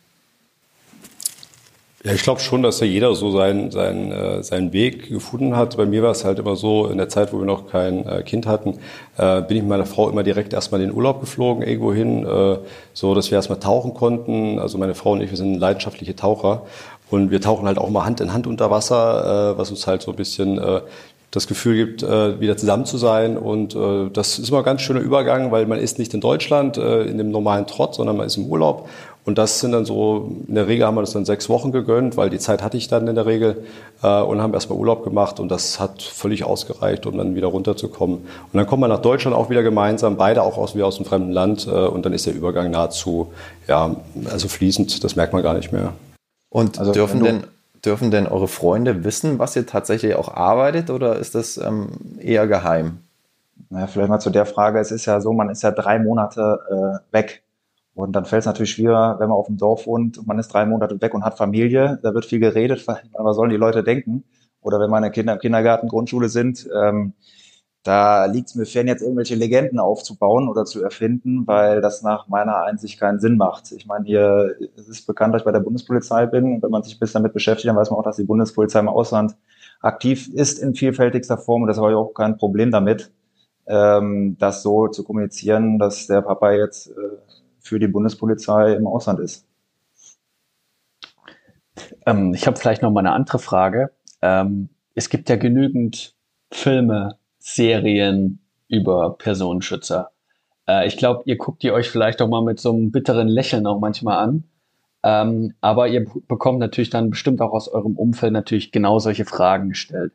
[2.05, 5.75] Ja, ich glaube schon, dass ja jeder so seinen, seinen, äh, seinen Weg gefunden hat.
[5.75, 8.21] Bei mir war es halt immer so, in der Zeit, wo wir noch kein äh,
[8.21, 8.77] Kind hatten,
[9.17, 12.23] äh, bin ich mit meiner Frau immer direkt erstmal in den Urlaub geflogen, irgendwo hin,
[12.23, 12.59] äh,
[12.93, 14.59] so dass wir erstmal tauchen konnten.
[14.59, 16.67] Also meine Frau und ich, wir sind leidenschaftliche Taucher.
[17.09, 20.03] Und wir tauchen halt auch mal Hand in Hand unter Wasser, äh, was uns halt
[20.03, 20.81] so ein bisschen äh,
[21.36, 23.38] das Gefühl gibt, äh, wieder zusammen zu sein.
[23.38, 26.78] Und äh, das ist immer ein ganz schöner Übergang, weil man ist nicht in Deutschland
[26.78, 28.88] äh, in dem normalen Trott, sondern man ist im Urlaub.
[29.26, 32.15] Und das sind dann so, in der Regel haben wir das dann sechs Wochen gegönnt,
[32.15, 33.65] weil die Zeit hatte ich dann in der Regel
[34.04, 38.17] äh, und haben erstmal Urlaub gemacht und das hat völlig ausgereicht, um dann wieder runterzukommen.
[38.17, 41.06] Und dann kommt man nach Deutschland auch wieder gemeinsam, beide auch aus, wie aus einem
[41.06, 43.34] fremden Land äh, und dann ist der Übergang nahezu,
[43.67, 43.95] ja,
[44.32, 45.93] also fließend, das merkt man gar nicht mehr.
[46.50, 47.43] Und also, dürfen denn
[47.86, 52.48] Dürfen denn eure Freunde wissen, was ihr tatsächlich auch arbeitet oder ist das ähm, eher
[52.48, 53.00] geheim?
[53.69, 54.80] Naja, vielleicht mal zu der Frage.
[54.80, 57.43] Es ist ja so, man ist ja drei Monate äh, weg.
[57.93, 60.50] Und dann fällt es natürlich schwieriger, wenn man auf dem Dorf wohnt und man ist
[60.50, 62.00] drei Monate weg und hat Familie.
[62.04, 64.24] Da wird viel geredet, was sollen die Leute denken?
[64.62, 67.13] Oder wenn meine Kinder im Kindergarten, Grundschule sind, ähm,
[67.86, 72.28] da liegt es mir fern, jetzt irgendwelche Legenden aufzubauen oder zu erfinden, weil das nach
[72.28, 73.71] meiner Einsicht keinen Sinn macht.
[73.71, 76.63] Ich meine, hier es ist bekannt, dass ich bei der Bundespolizei bin.
[76.63, 78.89] Wenn man sich ein bisschen damit beschäftigt, dann weiß man auch, dass die Bundespolizei im
[78.89, 79.36] Ausland
[79.82, 81.62] aktiv ist in vielfältigster Form.
[81.62, 83.12] Und das habe ich auch kein Problem damit,
[83.67, 86.93] ähm, das so zu kommunizieren, dass der Papa jetzt äh,
[87.60, 89.45] für die Bundespolizei im Ausland ist.
[92.08, 93.91] Ähm, ich habe vielleicht noch mal eine andere Frage.
[94.24, 96.15] Ähm, es gibt ja genügend
[96.52, 100.10] Filme, Serien über Personenschützer.
[100.67, 103.67] Äh, ich glaube, ihr guckt die euch vielleicht auch mal mit so einem bitteren Lächeln
[103.67, 104.45] auch manchmal an.
[105.03, 109.69] Ähm, aber ihr bekommt natürlich dann bestimmt auch aus eurem Umfeld natürlich genau solche Fragen
[109.69, 110.12] gestellt.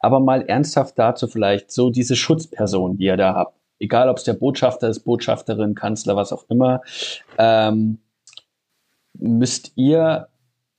[0.00, 3.56] Aber mal ernsthaft dazu vielleicht so diese Schutzperson, die ihr da habt.
[3.78, 6.80] Egal, ob es der Botschafter ist, Botschafterin, Kanzler, was auch immer.
[7.38, 7.98] Ähm,
[9.12, 10.26] müsst ihr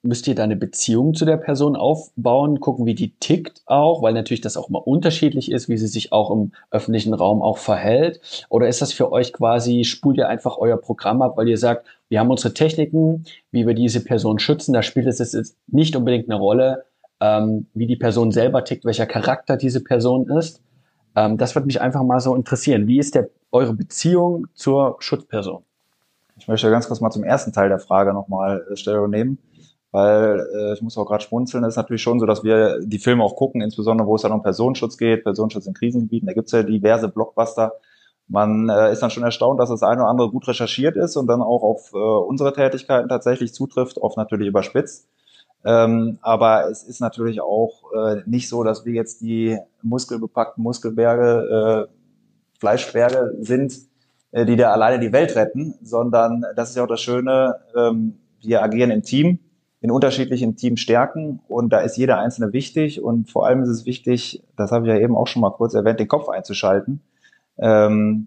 [0.06, 4.14] müsst ihr da eine Beziehung zu der Person aufbauen, gucken, wie die tickt auch, weil
[4.14, 8.22] natürlich das auch mal unterschiedlich ist, wie sie sich auch im öffentlichen Raum auch verhält?
[8.50, 11.86] Oder ist das für euch quasi, spult ihr einfach euer Programm ab, weil ihr sagt,
[12.10, 16.30] wir haben unsere Techniken, wie wir diese Person schützen, da spielt es jetzt nicht unbedingt
[16.30, 16.86] eine Rolle,
[17.20, 20.62] ähm, wie die Person selber tickt, welcher Charakter diese Person ist.
[21.16, 22.88] Ähm, das würde mich einfach mal so interessieren.
[22.88, 25.64] Wie ist der, eure Beziehung zur Schutzperson?
[26.38, 29.38] Ich möchte ganz kurz mal zum ersten Teil der Frage nochmal äh, Stellung nehmen
[29.96, 33.00] weil äh, ich muss auch gerade schmunzeln, es ist natürlich schon so, dass wir die
[33.00, 36.52] Filme auch gucken, insbesondere wo es dann um Personenschutz geht, Personenschutz in Krisengebieten, da gibt's
[36.52, 37.72] ja diverse Blockbuster.
[38.28, 41.28] Man äh, ist dann schon erstaunt, dass das eine oder andere gut recherchiert ist und
[41.28, 45.08] dann auch auf äh, unsere Tätigkeiten tatsächlich zutrifft, oft natürlich überspitzt.
[45.64, 51.88] Ähm, aber es ist natürlich auch äh, nicht so, dass wir jetzt die muskelbepackten Muskelberge
[51.88, 53.78] äh, Fleischberge sind,
[54.32, 58.18] äh, die da alleine die Welt retten, sondern das ist ja auch das Schöne, ähm,
[58.42, 59.40] wir agieren im Team,
[59.86, 64.42] in unterschiedlichen Teamstärken und da ist jeder Einzelne wichtig und vor allem ist es wichtig,
[64.58, 67.02] das habe ich ja eben auch schon mal kurz erwähnt, den Kopf einzuschalten.
[67.60, 68.26] Ähm,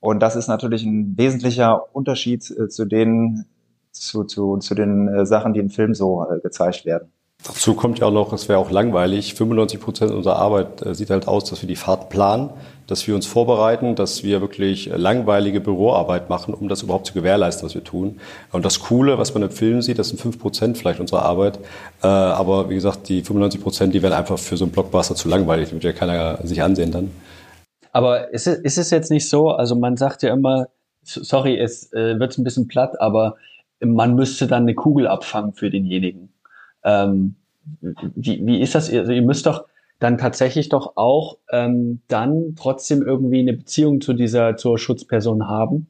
[0.00, 3.44] und das ist natürlich ein wesentlicher Unterschied äh, zu den,
[3.90, 7.12] zu, zu, zu den äh, Sachen, die im Film so äh, gezeigt werden.
[7.46, 9.34] Dazu kommt ja auch noch, es wäre auch langweilig.
[9.34, 12.48] 95 Prozent unserer Arbeit äh, sieht halt aus, dass wir die Fahrt planen,
[12.86, 17.66] dass wir uns vorbereiten, dass wir wirklich langweilige Büroarbeit machen, um das überhaupt zu gewährleisten,
[17.66, 18.20] was wir tun.
[18.52, 21.58] Und das Coole, was man im Film sieht, das sind 5 Prozent vielleicht unserer Arbeit.
[22.02, 25.28] Äh, aber wie gesagt, die 95 Prozent, die werden einfach für so einen Blockbuster zu
[25.28, 27.10] langweilig, damit ja keiner sich ansehen dann.
[27.92, 30.66] Aber ist es, ist es jetzt nicht so, also man sagt ja immer,
[31.04, 33.36] sorry, es äh, wird ein bisschen platt, aber
[33.80, 36.32] man müsste dann eine Kugel abfangen für denjenigen.
[36.82, 37.36] Ähm,
[37.80, 38.92] wie, wie ist das?
[38.92, 39.64] Also ihr müsst doch
[39.98, 45.88] dann tatsächlich doch auch ähm, dann trotzdem irgendwie eine Beziehung zu dieser, zur Schutzperson haben.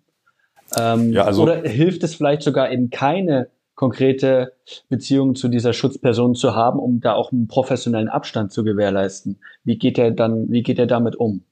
[0.79, 4.53] Ähm, ja, also oder hilft es vielleicht sogar eben keine konkrete
[4.89, 9.39] Beziehung zu dieser Schutzperson zu haben, um da auch einen professionellen Abstand zu gewährleisten?
[9.65, 11.45] Wie geht er dann, wie geht er damit um?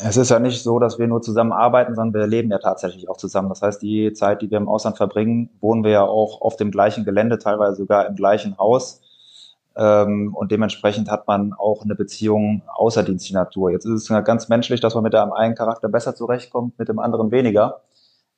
[0.00, 3.08] Es ist ja nicht so, dass wir nur zusammen arbeiten, sondern wir leben ja tatsächlich
[3.08, 3.48] auch zusammen.
[3.48, 6.70] Das heißt, die Zeit, die wir im Ausland verbringen, wohnen wir ja auch auf dem
[6.70, 9.02] gleichen Gelände, teilweise sogar im gleichen Haus.
[9.78, 13.70] Ähm, und dementsprechend hat man auch eine Beziehung außerdienstlicher Natur.
[13.70, 16.98] Jetzt ist es ganz menschlich, dass man mit dem einen Charakter besser zurechtkommt, mit dem
[16.98, 17.82] anderen weniger.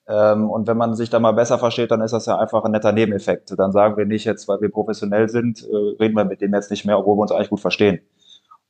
[0.07, 2.73] Ähm, und wenn man sich da mal besser versteht, dann ist das ja einfach ein
[2.73, 3.59] netter Nebeneffekt.
[3.59, 6.71] Dann sagen wir nicht jetzt, weil wir professionell sind, äh, reden wir mit dem jetzt
[6.71, 8.01] nicht mehr, obwohl wir uns eigentlich gut verstehen.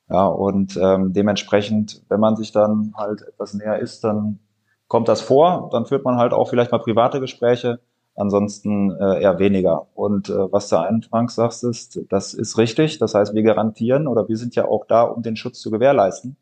[0.09, 4.40] Ja, und ähm, dementsprechend, wenn man sich dann halt etwas näher ist, dann
[4.87, 5.70] kommt das vor.
[5.72, 7.80] Dann führt man halt auch vielleicht mal private Gespräche,
[8.20, 9.87] ansonsten äh, eher weniger.
[9.94, 12.98] Und äh, was du anfangs sagst, ist, das ist richtig.
[12.98, 16.37] Das heißt, wir garantieren oder wir sind ja auch da, um den Schutz zu gewährleisten.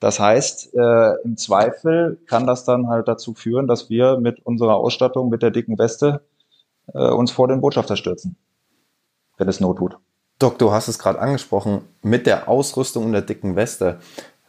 [0.00, 4.76] Das heißt, äh, im Zweifel kann das dann halt dazu führen, dass wir mit unserer
[4.76, 6.20] Ausstattung, mit der dicken Weste,
[6.92, 8.36] äh, uns vor den Botschafter stürzen,
[9.38, 9.96] wenn es Not tut.
[10.38, 13.98] Doc, du hast es gerade angesprochen, mit der Ausrüstung und der dicken Weste.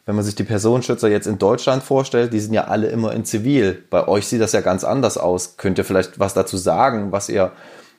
[0.06, 3.24] Wenn man sich die Personenschützer jetzt in Deutschland vorstellt, die sind ja alle immer in
[3.24, 3.82] Zivil.
[3.90, 5.56] Bei euch sieht das ja ganz anders aus.
[5.56, 7.50] Könnt ihr vielleicht was dazu sagen, was ihr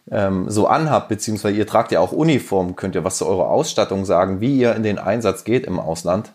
[0.09, 2.77] ähm, so anhabt, beziehungsweise ihr tragt ja auch Uniform.
[2.77, 6.31] Könnt ihr was zu eurer Ausstattung sagen, wie ihr in den Einsatz geht im Ausland?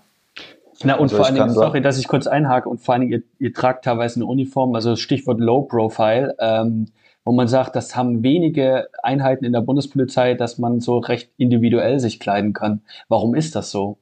[0.84, 3.12] Na, und also vor allen Dingen, sorry, dass ich kurz einhake, und vor allen Dingen,
[3.12, 6.34] ihr, ihr tragt teilweise eine Uniform, also Stichwort Low Profile.
[6.38, 6.88] Ähm,
[7.24, 12.00] wo man sagt, das haben wenige Einheiten in der Bundespolizei, dass man so recht individuell
[12.00, 12.82] sich kleiden kann.
[13.08, 13.98] Warum ist das so?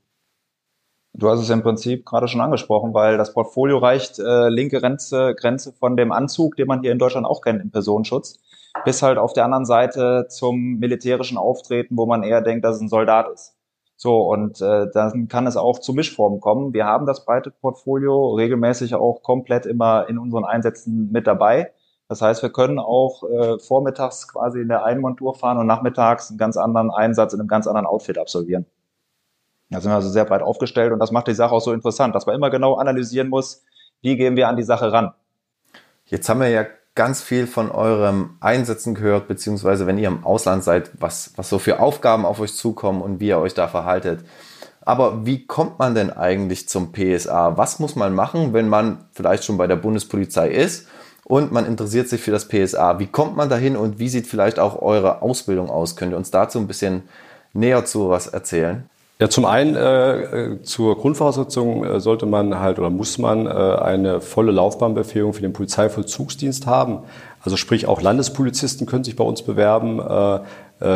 [1.13, 5.35] Du hast es im Prinzip gerade schon angesprochen, weil das Portfolio reicht äh, linke Grenze,
[5.35, 8.39] Grenze von dem Anzug, den man hier in Deutschland auch kennt im Personenschutz,
[8.85, 12.83] bis halt auf der anderen Seite zum militärischen Auftreten, wo man eher denkt, dass es
[12.83, 13.57] ein Soldat ist.
[13.97, 16.73] So, und äh, dann kann es auch zu Mischformen kommen.
[16.73, 21.73] Wir haben das breite Portfolio regelmäßig auch komplett immer in unseren Einsätzen mit dabei.
[22.09, 26.31] Das heißt, wir können auch äh, vormittags quasi in der einen Montur fahren und nachmittags
[26.31, 28.65] einen ganz anderen Einsatz in einem ganz anderen Outfit absolvieren.
[29.71, 32.15] Da sind wir also sehr breit aufgestellt und das macht die Sache auch so interessant,
[32.15, 33.63] dass man immer genau analysieren muss,
[34.03, 35.13] wie gehen wir an die Sache ran.
[36.07, 40.65] Jetzt haben wir ja ganz viel von eurem Einsätzen gehört, beziehungsweise wenn ihr im Ausland
[40.65, 44.25] seid, was, was so für Aufgaben auf euch zukommen und wie ihr euch da verhaltet.
[44.81, 47.57] Aber wie kommt man denn eigentlich zum PSA?
[47.57, 50.89] Was muss man machen, wenn man vielleicht schon bei der Bundespolizei ist
[51.31, 52.99] und man interessiert sich für das PSA.
[52.99, 55.95] Wie kommt man dahin und wie sieht vielleicht auch eure Ausbildung aus?
[55.95, 57.05] Könnt ihr uns dazu ein bisschen
[57.53, 58.91] näher zu was erzählen?
[59.21, 64.23] Ja, zum einen äh, zur Grundvoraussetzung äh, sollte man halt oder muss man äh, eine
[64.23, 67.01] volle Laufbahnbefähigung für den Polizeivollzugsdienst haben.
[67.43, 69.99] Also sprich auch Landespolizisten können sich bei uns bewerben.
[70.01, 70.41] Äh, äh,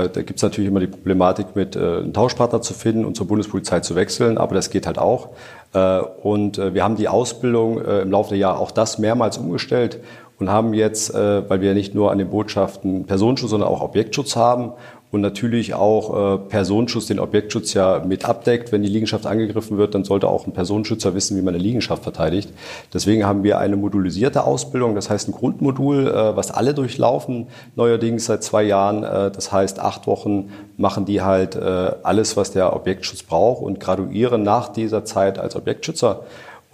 [0.09, 3.27] da gibt es natürlich immer die Problematik mit äh, einen Tauschpartner zu finden und zur
[3.27, 5.29] Bundespolizei zu wechseln, aber das geht halt auch.
[5.75, 9.37] Äh, und äh, wir haben die Ausbildung äh, im Laufe der Jahre auch das mehrmals
[9.37, 10.01] umgestellt
[10.39, 14.35] und haben jetzt, äh, weil wir nicht nur an den Botschaften Personenschutz, sondern auch Objektschutz
[14.35, 14.73] haben
[15.15, 18.73] und natürlich auch äh, Personenschutz den Objektschutz ja mit abdeckt.
[18.73, 22.03] Wenn die Liegenschaft angegriffen wird, dann sollte auch ein Personenschützer wissen, wie man eine Liegenschaft
[22.03, 22.51] verteidigt.
[22.93, 27.47] Deswegen haben wir eine modulisierte Ausbildung, das heißt ein Grundmodul, äh, was alle durchlaufen,
[27.77, 29.05] neuerdings seit zwei Jahren.
[29.05, 33.79] Äh, das heißt, acht Wochen machen die halt äh, alles, was der Objektschutz braucht und
[33.79, 36.25] graduieren nach dieser Zeit als Objektschützer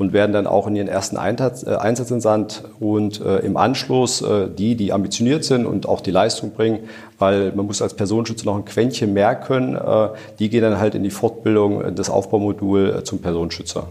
[0.01, 4.23] und werden dann auch in ihren ersten Einsatz, äh, Einsatz entsandt und äh, im Anschluss
[4.23, 8.47] äh, die, die ambitioniert sind und auch die Leistung bringen, weil man muss als Personenschützer
[8.47, 10.09] noch ein Quäntchen mehr können, äh,
[10.39, 13.89] die gehen dann halt in die Fortbildung, äh, das Aufbaumodul äh, zum Personenschützer.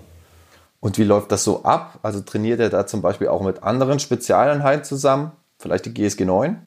[0.79, 1.99] Und wie läuft das so ab?
[2.01, 5.31] Also trainiert er da zum Beispiel auch mit anderen Spezialeinheiten zusammen?
[5.59, 6.57] Vielleicht die GSG 9?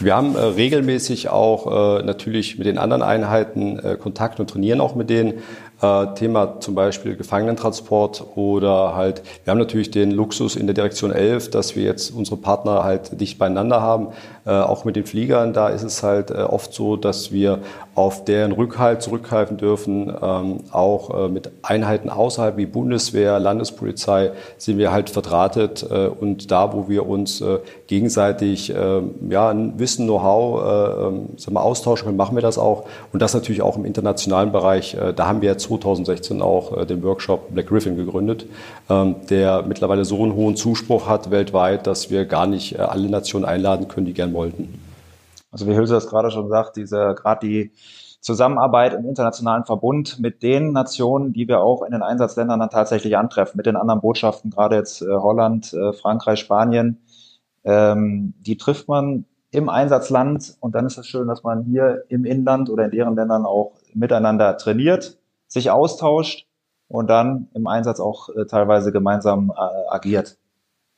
[0.00, 4.80] Wir haben äh, regelmäßig auch äh, natürlich mit den anderen Einheiten äh, Kontakt und trainieren
[4.80, 5.42] auch mit denen.
[5.80, 11.12] Äh, Thema zum Beispiel Gefangenentransport oder halt, wir haben natürlich den Luxus in der Direktion
[11.12, 14.08] 11, dass wir jetzt unsere Partner halt dicht beieinander haben.
[14.44, 17.60] Äh, auch mit den Fliegern, da ist es halt äh, oft so, dass wir
[17.94, 20.12] auf deren Rückhalt zurückgreifen dürfen.
[20.20, 26.88] Ähm, auch mit Einheiten außerhalb wie Bundeswehr, Landespolizei sind wir halt verdrahtet und da, wo
[26.88, 27.42] wir uns
[27.86, 31.12] gegenseitig ja, Wissen, Know-how
[31.46, 32.84] ähm, austauschen können, machen wir das auch.
[33.12, 34.96] Und das natürlich auch im internationalen Bereich.
[35.16, 38.46] da haben wir jetzt 2016 auch äh, den Workshop Black Griffin gegründet,
[38.88, 43.08] ähm, der mittlerweile so einen hohen Zuspruch hat weltweit, dass wir gar nicht äh, alle
[43.08, 44.80] Nationen einladen können, die gern wollten.
[45.50, 47.72] Also wie Hülse das gerade schon sagt, diese gerade die
[48.20, 53.16] Zusammenarbeit im internationalen Verbund mit den Nationen, die wir auch in den Einsatzländern dann tatsächlich
[53.16, 56.98] antreffen, mit den anderen Botschaften, gerade jetzt äh, Holland, Frankreich, Spanien,
[57.64, 62.24] ähm, die trifft man im Einsatzland und dann ist es schön, dass man hier im
[62.24, 65.17] Inland oder in deren Ländern auch miteinander trainiert,
[65.48, 66.46] sich austauscht
[66.86, 70.38] und dann im Einsatz auch äh, teilweise gemeinsam äh, agiert.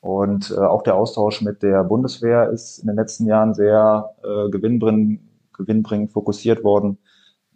[0.01, 4.51] Und äh, auch der Austausch mit der Bundeswehr ist in den letzten Jahren sehr äh,
[4.51, 5.21] gewinnbringend,
[5.53, 6.99] gewinnbringend fokussiert worden,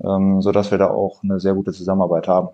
[0.03, 2.49] ähm, so dass wir da auch eine sehr gute Zusammenarbeit haben.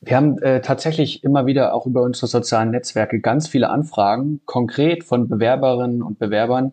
[0.00, 5.04] Wir haben äh, tatsächlich immer wieder auch über unsere sozialen Netzwerke ganz viele Anfragen, konkret
[5.04, 6.72] von Bewerberinnen und Bewerbern,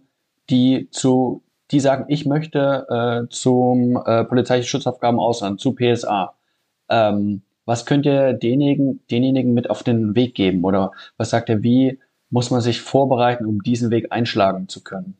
[0.50, 6.34] die zu die sagen, ich möchte äh, zum äh, polizeilichen Schutzaufgaben Ausland, zu PSA.
[6.90, 10.64] Ähm, was könnt ihr denjenigen, denjenigen mit auf den Weg geben?
[10.64, 15.18] Oder was sagt ihr, wie muss man sich vorbereiten, um diesen Weg einschlagen zu können?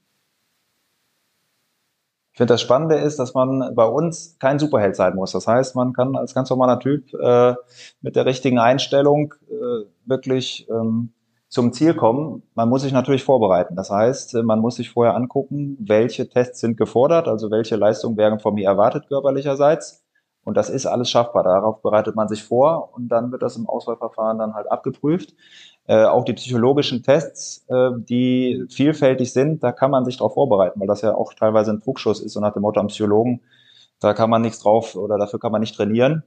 [2.34, 5.34] Ich finde, das Spannende ist, dass man bei uns kein Superheld sein muss.
[5.34, 7.56] Das heißt, man kann als ganz normaler Typ äh,
[8.02, 11.12] mit der richtigen Einstellung äh, wirklich ähm,
[11.52, 13.76] zum Ziel kommen, man muss sich natürlich vorbereiten.
[13.76, 18.40] Das heißt, man muss sich vorher angucken, welche Tests sind gefordert, also welche Leistungen werden
[18.40, 20.02] von mir erwartet körperlicherseits.
[20.46, 21.44] Und das ist alles schaffbar.
[21.44, 25.36] Darauf bereitet man sich vor und dann wird das im Auswahlverfahren dann halt abgeprüft.
[25.88, 30.80] Äh, auch die psychologischen Tests, äh, die vielfältig sind, da kann man sich darauf vorbereiten,
[30.80, 33.42] weil das ja auch teilweise ein Druckschuss ist und nach dem Motto am Psychologen,
[34.00, 36.24] da kann man nichts drauf oder dafür kann man nicht trainieren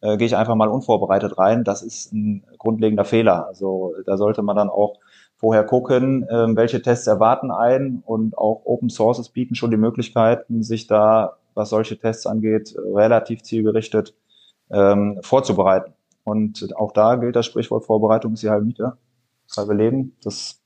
[0.00, 1.64] äh, gehe ich einfach mal unvorbereitet rein.
[1.64, 3.46] Das ist ein grundlegender Fehler.
[3.46, 4.98] Also da sollte man dann auch
[5.36, 10.62] vorher gucken, äh, welche Tests erwarten einen und auch Open Sources bieten schon die Möglichkeiten,
[10.62, 14.14] sich da, was solche Tests angeht, relativ zielgerichtet
[14.70, 15.94] ähm, vorzubereiten.
[16.24, 18.98] Und auch da gilt das Sprichwort Vorbereitung ist die halbe Miete,
[19.46, 20.16] das halbe Leben.
[20.22, 20.60] Das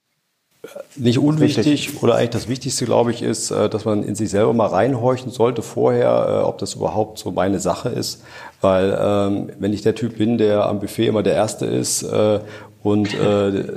[0.94, 2.02] nicht unwichtig Wichtig.
[2.02, 5.32] oder eigentlich das Wichtigste, glaube ich, ist, äh, dass man in sich selber mal reinhorchen
[5.32, 8.22] sollte vorher, äh, ob das überhaupt so meine Sache ist.
[8.60, 12.38] Weil ähm, wenn ich der Typ bin, der am Buffet immer der Erste ist äh,
[12.82, 13.74] und äh,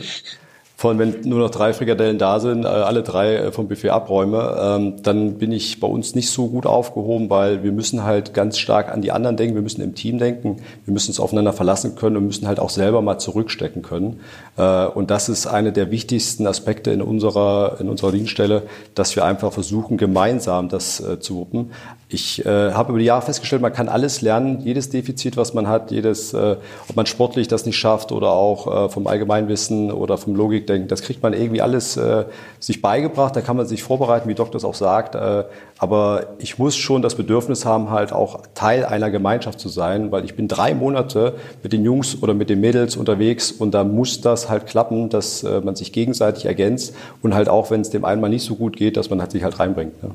[0.78, 4.58] von wenn nur noch drei Frikadellen da sind, äh, alle drei äh, vom Buffet abräume,
[4.60, 8.58] ähm, dann bin ich bei uns nicht so gut aufgehoben, weil wir müssen halt ganz
[8.58, 11.96] stark an die anderen denken, wir müssen im Team denken, wir müssen uns aufeinander verlassen
[11.96, 14.20] können und müssen halt auch selber mal zurückstecken können.
[14.58, 18.64] Äh, und das ist eine der wichtigsten Aspekte in unserer, in unserer Dienststelle,
[18.96, 21.72] dass wir einfach versuchen, gemeinsam das zu wuppen.
[22.08, 25.68] Ich äh, habe über die Jahre festgestellt, man kann alles lernen, jedes Defizit, was man
[25.68, 26.56] hat, jedes, äh,
[26.88, 31.02] ob man sportlich das nicht schafft oder auch äh, vom Allgemeinwissen oder vom Logikdenken, das
[31.02, 32.26] kriegt man irgendwie alles äh,
[32.60, 35.16] sich beigebracht, da kann man sich vorbereiten, wie Doc das auch sagt.
[35.16, 35.46] Äh,
[35.80, 40.26] aber ich muss schon das Bedürfnis haben, halt auch Teil einer Gemeinschaft zu sein, weil
[40.26, 44.22] ich bin drei Monate mit den Jungs oder mit den Mädels unterwegs und da muss
[44.22, 48.06] das halt klappen, dass äh, man sich gegenseitig ergänzt und halt auch, wenn es dem
[48.06, 50.04] einen mal nicht so gut geht, dass man halt sich halt reinbringt.
[50.04, 50.12] Ne?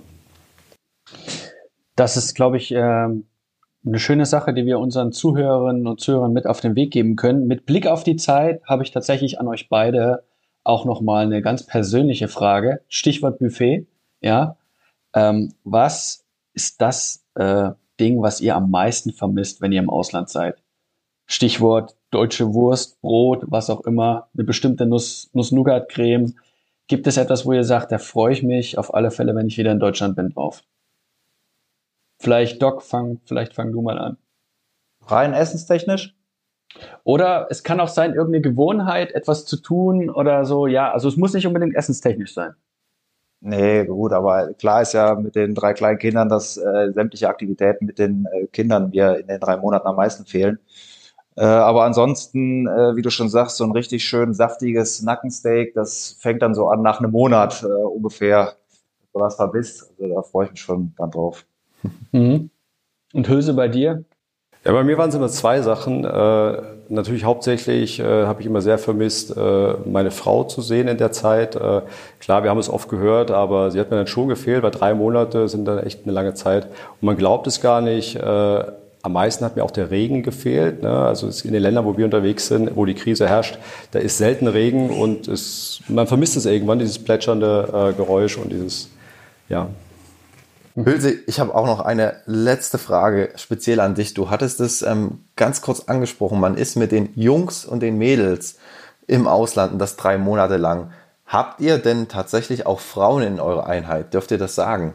[2.00, 3.26] Das ist, glaube ich, ähm,
[3.84, 7.46] eine schöne Sache, die wir unseren Zuhörerinnen und Zuhörern mit auf den Weg geben können.
[7.46, 10.24] Mit Blick auf die Zeit habe ich tatsächlich an euch beide
[10.64, 12.80] auch nochmal eine ganz persönliche Frage.
[12.88, 13.86] Stichwort Buffet.
[14.22, 14.56] Ja,
[15.14, 20.30] ähm, was ist das äh, Ding, was ihr am meisten vermisst, wenn ihr im Ausland
[20.30, 20.56] seid?
[21.26, 26.32] Stichwort deutsche Wurst, Brot, was auch immer, eine bestimmte Nuss, Nuss-Nougat-Creme.
[26.86, 29.58] Gibt es etwas, wo ihr sagt, da freue ich mich auf alle Fälle, wenn ich
[29.58, 30.62] wieder in Deutschland bin, drauf?
[32.20, 34.18] Vielleicht Doc, fang, vielleicht fang du mal an.
[35.06, 36.14] Rein essenstechnisch?
[37.02, 40.66] Oder es kann auch sein, irgendeine Gewohnheit, etwas zu tun oder so.
[40.66, 42.54] Ja, also es muss nicht unbedingt essenstechnisch sein.
[43.40, 47.86] Nee, gut, aber klar ist ja mit den drei kleinen Kindern, dass äh, sämtliche Aktivitäten
[47.86, 50.58] mit den äh, Kindern mir in den drei Monaten am meisten fehlen.
[51.36, 56.18] Äh, aber ansonsten, äh, wie du schon sagst, so ein richtig schön saftiges Nackensteak, das
[56.20, 58.56] fängt dann so an nach einem Monat äh, ungefähr,
[59.14, 59.90] du das vermisst.
[59.98, 61.46] Also da freue ich mich schon dann drauf.
[62.12, 62.50] Mhm.
[63.12, 64.04] Und Hülse bei dir?
[64.64, 66.04] Ja, bei mir waren es immer zwei Sachen.
[66.04, 70.98] Äh, natürlich hauptsächlich äh, habe ich immer sehr vermisst, äh, meine Frau zu sehen in
[70.98, 71.56] der Zeit.
[71.56, 71.82] Äh,
[72.18, 74.92] klar, wir haben es oft gehört, aber sie hat mir dann schon gefehlt, weil drei
[74.92, 76.66] Monate sind dann echt eine lange Zeit.
[76.66, 78.16] Und man glaubt es gar nicht.
[78.16, 78.64] Äh,
[79.02, 80.82] am meisten hat mir auch der Regen gefehlt.
[80.82, 80.90] Ne?
[80.90, 83.58] Also in den Ländern, wo wir unterwegs sind, wo die Krise herrscht,
[83.92, 88.52] da ist selten Regen und es, man vermisst es irgendwann, dieses plätschernde äh, Geräusch und
[88.52, 88.90] dieses,
[89.48, 89.68] ja.
[90.76, 94.14] Hülse, ich habe auch noch eine letzte Frage speziell an dich.
[94.14, 96.40] Du hattest es ähm, ganz kurz angesprochen.
[96.40, 98.56] Man ist mit den Jungs und den Mädels
[99.06, 100.92] im Ausland und das drei Monate lang.
[101.26, 104.14] Habt ihr denn tatsächlich auch Frauen in eurer Einheit?
[104.14, 104.94] Dürft ihr das sagen?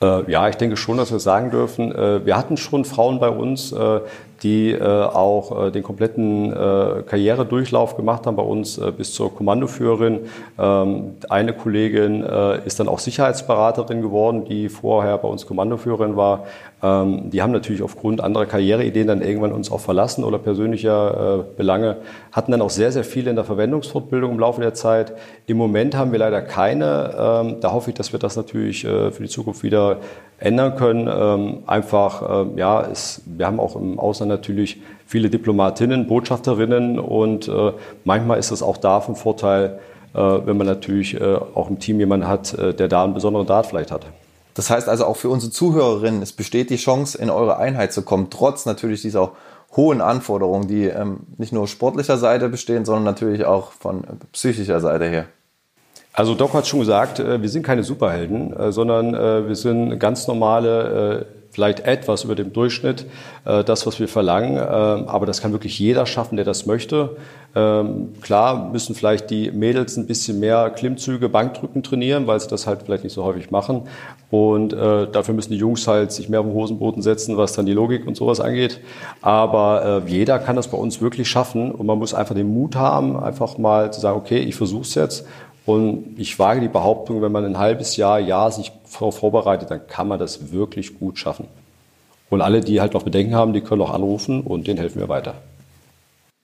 [0.00, 1.92] Äh, ja, ich denke schon, dass wir sagen dürfen.
[1.92, 4.00] Äh, wir hatten schon Frauen bei uns, äh,
[4.42, 9.34] die äh, auch äh, den kompletten äh, Karrieredurchlauf gemacht haben bei uns äh, bis zur
[9.34, 10.20] Kommandoführerin.
[10.58, 16.44] Ähm, eine Kollegin äh, ist dann auch Sicherheitsberaterin geworden, die vorher bei uns Kommandoführerin war.
[16.82, 21.56] Ähm, die haben natürlich aufgrund anderer Karriereideen dann irgendwann uns auch verlassen oder persönlicher äh,
[21.56, 21.96] Belange,
[22.30, 25.14] hatten dann auch sehr, sehr viele in der Verwendungsfortbildung im Laufe der Zeit.
[25.46, 27.14] Im Moment haben wir leider keine.
[27.18, 29.98] Ähm, da hoffe ich, dass wir das natürlich für die Zukunft wieder
[30.38, 31.08] ändern können.
[31.10, 37.48] Ähm, einfach, äh, ja, es, wir haben auch im Ausland natürlich viele Diplomatinnen, Botschafterinnen und
[37.48, 37.72] äh,
[38.04, 39.78] manchmal ist es auch da von Vorteil,
[40.14, 43.46] äh, wenn man natürlich äh, auch im Team jemanden hat, äh, der da einen besonderen
[43.46, 44.06] Dart vielleicht hat.
[44.54, 48.02] Das heißt also auch für unsere Zuhörerinnen, es besteht die Chance, in eure Einheit zu
[48.02, 49.32] kommen, trotz natürlich dieser
[49.76, 54.02] hohen Anforderungen, die ähm, nicht nur sportlicher Seite bestehen, sondern natürlich auch von
[54.32, 55.26] psychischer Seite her.
[56.12, 60.26] Also Doc hat schon gesagt, äh, wir sind keine Superhelden, äh, sondern wir sind ganz
[60.26, 61.26] normale,
[61.58, 63.04] vielleicht etwas über dem Durchschnitt,
[63.44, 64.58] das, was wir verlangen.
[64.58, 67.16] Aber das kann wirklich jeder schaffen, der das möchte.
[67.56, 72.68] Ähm, klar müssen vielleicht die Mädels ein bisschen mehr Klimmzüge, Bankdrücken trainieren, weil sie das
[72.68, 73.88] halt vielleicht nicht so häufig machen.
[74.30, 77.72] Und dafür müssen die Jungs halt sich mehr auf den Hosenboden setzen, was dann die
[77.72, 78.78] Logik und sowas angeht.
[79.20, 83.18] Aber jeder kann das bei uns wirklich schaffen und man muss einfach den Mut haben,
[83.18, 85.26] einfach mal zu sagen, okay, ich versuche es jetzt
[85.68, 90.08] und ich wage die Behauptung, wenn man ein halbes Jahr, Jahr sich vorbereitet, dann kann
[90.08, 91.46] man das wirklich gut schaffen.
[92.30, 95.10] Und alle, die halt noch Bedenken haben, die können auch anrufen und denen helfen wir
[95.10, 95.34] weiter.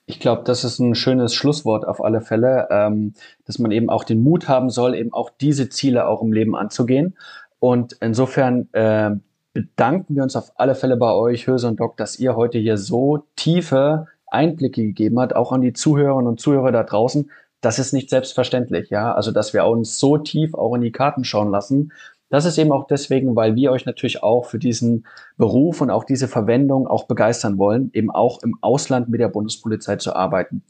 [0.05, 3.15] Ich glaube, das ist ein schönes Schlusswort auf alle Fälle, ähm,
[3.47, 6.55] dass man eben auch den Mut haben soll, eben auch diese Ziele auch im Leben
[6.55, 7.17] anzugehen.
[7.61, 9.13] Und insofern äh,
[9.55, 12.77] bedanken wir uns auf alle Fälle bei euch, Höse und Doc, dass ihr heute hier
[12.77, 17.31] so tiefe Einblicke gegeben habt, auch an die Zuhörerinnen und Zuhörer da draußen
[17.65, 19.13] das ist nicht selbstverständlich, ja.
[19.15, 21.93] Also, dass wir uns so tief auch in die Karten schauen lassen.
[22.31, 25.07] Das ist eben auch deswegen, weil wir euch natürlich auch für diesen
[25.37, 29.97] Beruf und auch diese Verwendung auch begeistern wollen, eben auch im Ausland mit der Bundespolizei
[29.97, 30.63] zu arbeiten.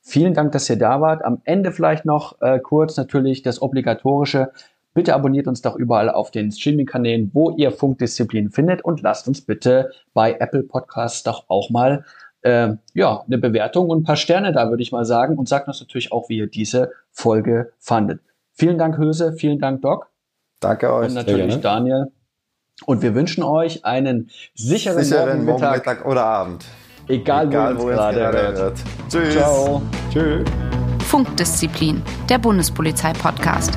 [0.00, 1.24] Vielen Dank, dass ihr da wart.
[1.24, 4.50] Am Ende vielleicht noch äh, kurz natürlich das obligatorische.
[4.94, 9.42] Bitte abonniert uns doch überall auf den Streaming-Kanälen, wo ihr Funkdisziplin findet und lasst uns
[9.42, 12.04] bitte bei Apple Podcasts doch auch mal
[12.42, 15.38] äh, ja, eine Bewertung und ein paar Sterne da, würde ich mal sagen.
[15.38, 18.20] Und sagt uns natürlich auch, wie ihr diese Folge fandet.
[18.52, 19.32] Vielen Dank, Höse.
[19.32, 20.08] Vielen Dank, Doc.
[20.60, 21.08] Danke euch.
[21.08, 22.12] Und natürlich Daniel.
[22.86, 26.64] Und wir wünschen euch einen sicheren, sicheren Morgen, Mittag, Mittag oder Abend.
[27.08, 28.58] Egal, Egal wo, wo ihr gerade hört.
[28.58, 28.78] hört.
[29.08, 29.34] Tschüss.
[29.34, 29.82] Ciao.
[30.12, 30.48] Tschüss.
[31.06, 33.76] Funkdisziplin, der Bundespolizei-Podcast.